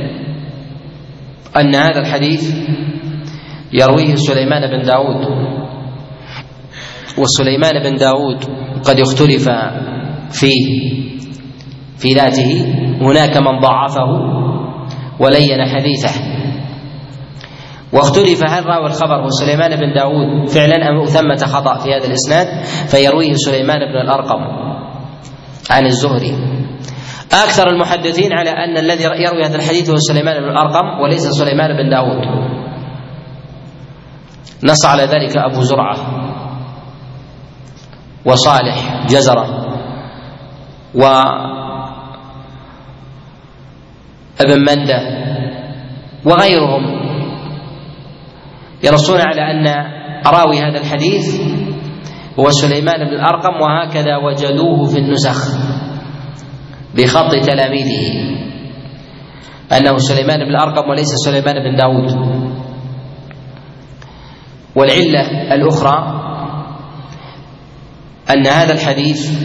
[1.56, 2.54] أن هذا الحديث
[3.72, 5.26] يرويه سليمان بن داود.
[7.18, 8.44] وسليمان بن داود
[8.84, 9.48] قد اختلف
[10.30, 10.90] فيه
[11.98, 14.10] في ذاته هناك من ضعفه
[15.20, 16.40] ولين حديثه.
[17.92, 22.64] واختلف هل راوي الخبر هو سليمان بن داود فعلا أم ثمة خطأ في هذا الإسناد؟
[22.64, 24.40] فيرويه سليمان بن الأرقم
[25.70, 26.59] عن الزهري.
[27.32, 31.90] أكثر المحدثين على أن الذي يروي هذا الحديث هو سليمان بن الأرقم وليس سليمان بن
[31.90, 32.50] داود.
[34.64, 35.96] نص على ذلك أبو زرعة
[38.24, 39.46] وصالح جزرة
[40.94, 41.04] و
[44.40, 45.00] ابن مندة
[46.24, 46.82] وغيرهم
[48.84, 49.66] ينصون على أن
[50.26, 51.40] راوي هذا الحديث
[52.38, 55.56] هو سليمان بن الأرقم وهكذا وجدوه في النسخ.
[56.96, 58.04] بخط تلاميذه.
[59.72, 62.10] أنه سليمان بن الأرقم وليس سليمان بن داود.
[64.76, 65.96] والعلة الأخرى
[68.30, 69.42] أن هذا الحديث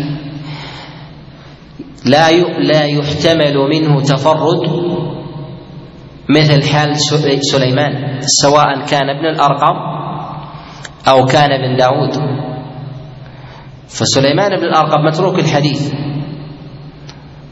[2.06, 4.70] لا لا يحتمل منه تفرد
[6.30, 6.96] مثل حال
[7.42, 9.76] سليمان سواء كان ابن الأرقم
[11.08, 12.14] أو كان ابن داود.
[13.88, 15.92] فسليمان بن الأرقم متروك الحديث.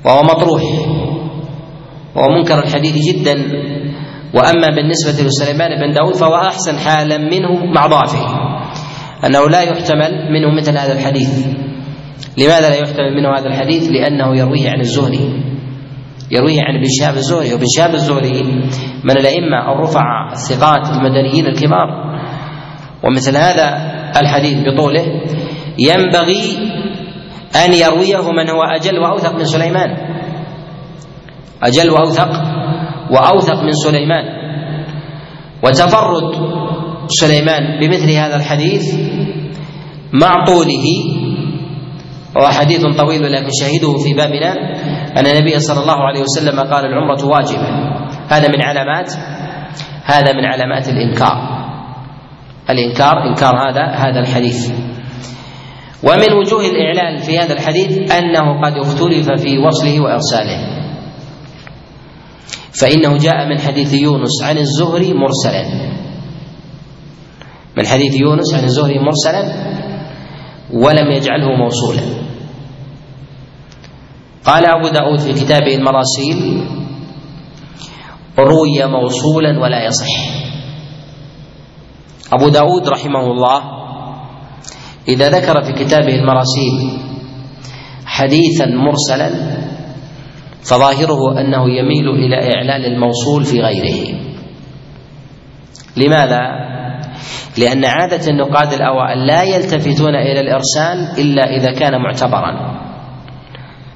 [0.05, 0.61] وهو مطروح
[2.15, 3.35] وهو منكر الحديث جدا.
[4.33, 8.25] وأما بالنسبة لسليمان بن داود فهو أحسن حالا منه مع ضعفه
[9.25, 11.47] أنه لا يحتمل منه مثل هذا الحديث.
[12.37, 15.43] لماذا لا يحتمل منه هذا الحديث؟ لأنه يرويه عن الزهري
[16.31, 18.43] يرويه عن ابن شهاب الزهري وابن شهاب الزهري
[19.03, 21.87] من الأئمة الرفع الثقات المدنيين الكبار.
[23.03, 23.67] ومثل هذا
[24.21, 25.05] الحديث بطوله
[25.79, 26.41] ينبغي
[27.55, 29.89] أن يرويه من هو أجل وأوثق من سليمان.
[31.63, 32.31] أجل وأوثق
[33.11, 34.25] وأوثق من سليمان.
[35.63, 36.53] وتفرد
[37.07, 38.95] سليمان بمثل هذا الحديث
[40.13, 40.85] مع طوله
[42.35, 44.53] وهو حديث طويل لكن شهده في بابنا
[45.19, 47.67] أن النبي صلى الله عليه وسلم قال العمرة واجبة.
[48.29, 49.13] هذا من علامات
[50.05, 51.37] هذا من علامات الإنكار.
[52.69, 54.71] الإنكار إنكار هذا هذا الحديث.
[56.03, 60.59] ومن وجوه الإعلان في هذا الحديث أنه قد اختلف في وصله وإرساله.
[62.81, 65.63] فإنه جاء من حديث يونس عن الزهري مرسلا.
[67.77, 69.43] من حديث يونس عن الزهري مرسلا
[70.73, 72.01] ولم يجعله موصولا.
[74.45, 76.67] قال أبو داود في كتابه المراسيل
[78.39, 80.43] روي موصولا ولا يصح.
[82.33, 83.82] أبو داود رحمه الله
[85.07, 86.99] إذا ذكر في كتابه المراسيل
[88.05, 89.29] حديثا مرسلا
[90.63, 94.19] فظاهره أنه يميل إلى إعلان الموصول في غيره.
[95.97, 96.39] لماذا؟
[97.57, 102.83] لأن عادة النقاد الأوائل لا يلتفتون إلى الإرسال إلا إذا كان معتبرا.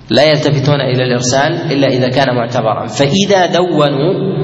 [0.10, 2.88] لا يلتفتون إلى الإرسال إلا إذا كان معتبرا.
[2.88, 4.38] فإذا دونوا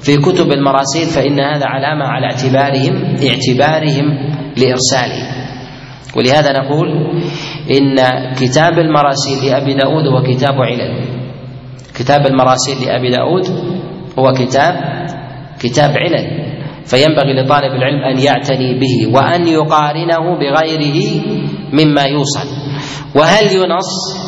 [0.00, 4.06] في كتب المراسيل فإن هذا علامة على اعتبارهم اعتبارهم
[4.56, 5.47] لإرساله.
[6.16, 6.88] ولهذا نقول
[7.70, 7.96] إن
[8.34, 11.04] كتاب المراسيل لأبي داود هو كتاب علل.
[11.94, 13.46] كتاب المراسيل لأبي داود
[14.18, 14.74] هو كتاب
[15.60, 16.48] كتاب علل.
[16.84, 21.22] فينبغي لطالب العلم أن يعتني به وأن يقارنه بغيره
[21.72, 22.48] مما يوصل.
[23.14, 24.18] وهل ينص؟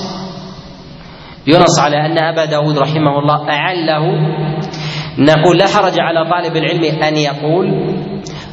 [1.47, 4.05] ينص على أن أبا داود رحمه الله أعله
[5.19, 7.95] نقول لا حرج على طالب العلم أن يقول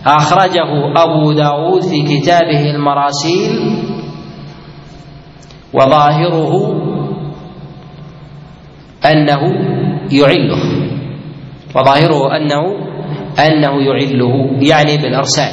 [0.06, 3.60] أخرجه أبو داود في كتابه المراسيل
[5.74, 6.54] وظاهره
[9.06, 9.42] أنه
[10.12, 10.62] يعله
[11.76, 12.88] وظاهره أنه
[13.40, 15.52] أنه يعله يعني بالإرسال.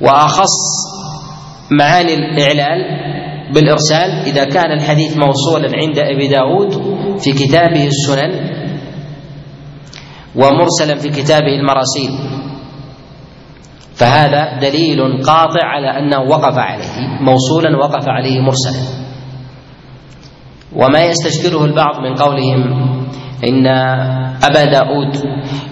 [0.00, 0.56] وأخص
[1.70, 2.84] معاني الإعلال
[3.54, 6.72] بالإرسال إذا كان الحديث موصولا عند أبي داود
[7.18, 8.51] في كتابه السنن
[10.36, 12.10] ومرسلا في كتابه المراسيل.
[13.94, 19.02] فهذا دليل قاطع على أنه وقف عليه موصولا وقف عليه مرسلا.
[20.76, 22.62] وما يستشكله البعض من قولهم
[23.48, 23.66] إن
[24.42, 25.16] أبا داود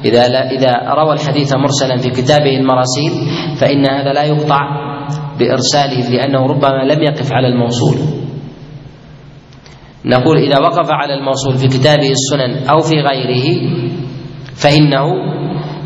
[0.04, 3.12] إذا لا إذا روى الحديث مرسلا في كتابه المراسيل
[3.60, 4.60] فإن هذا لا يقطع
[5.38, 7.96] بإرساله لأنه ربما لم يقف على الموصول.
[10.04, 13.70] نقول إذا وقف على الموصول في كتابه السنن أو في غيره
[14.62, 15.06] فإنه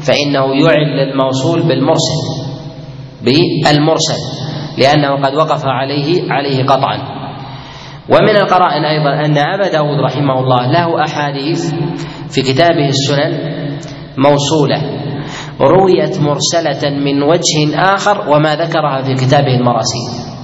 [0.01, 2.21] فإنه يعل الموصول بالمرسل
[3.65, 4.21] بالمرسل
[4.79, 6.99] لأنه قد وقف عليه عليه قطعا.
[8.09, 11.75] ومن القرائن أيضا أن أبا داود رحمه الله له أحاديث
[12.31, 13.33] في كتابه السنن
[14.19, 14.83] موصولة
[15.61, 20.35] رويت مرسلة من وجه آخر وما ذكرها في كتابه المراسيل.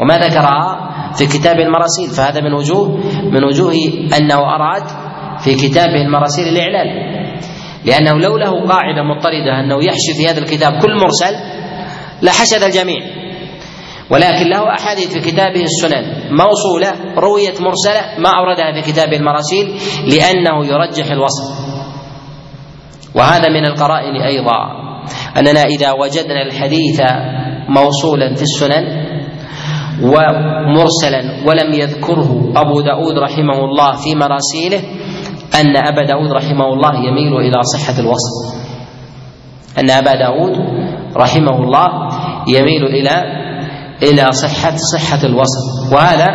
[0.00, 2.88] وما ذكرها في كتاب المراسيل فهذا من وجوه
[3.32, 3.74] من وجوه
[4.18, 4.82] أنه أراد
[5.38, 7.16] في كتابه المراسيل الإعلال
[7.86, 11.34] لأنه لو له قاعدة مضطردة أنه يحشي في هذا الكتاب كل مرسل
[12.22, 13.00] لحشد الجميع.
[14.10, 19.66] ولكن له أحاديث في كتابه السنن موصولة رويت مرسلة ما أوردها في كتابه المراسيل
[20.06, 21.66] لأنه يرجح الوصف.
[23.14, 24.86] وهذا من القرائن أيضا
[25.38, 27.00] أننا إذا وجدنا الحديث
[27.68, 29.06] موصولا في السنن
[30.02, 34.82] ومرسلا ولم يذكره أبو داود رحمه الله في مراسيله
[35.54, 38.34] أن أبا داود رحمه الله يميل إلى صحة الوصف.
[39.78, 40.56] أن أبا داود
[41.16, 41.86] رحمه الله
[42.48, 43.14] يميل إلى
[44.02, 45.92] إلى صحة صحة الوصف.
[45.92, 46.28] وهذا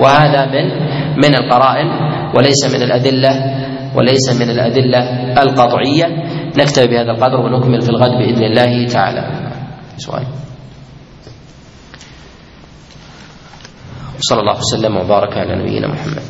[0.00, 0.66] وهذا من
[1.16, 1.88] من القرائن
[2.36, 3.32] وليس من الأدلة
[3.94, 5.00] وليس من الأدلة
[5.42, 6.06] القطعية.
[6.58, 9.50] نكتفي بهذا القدر ونكمل في الغد بإذن الله تعالى.
[9.96, 10.26] سؤال.
[14.20, 16.22] صلى الله وسلم وبارك على نبينا محمد.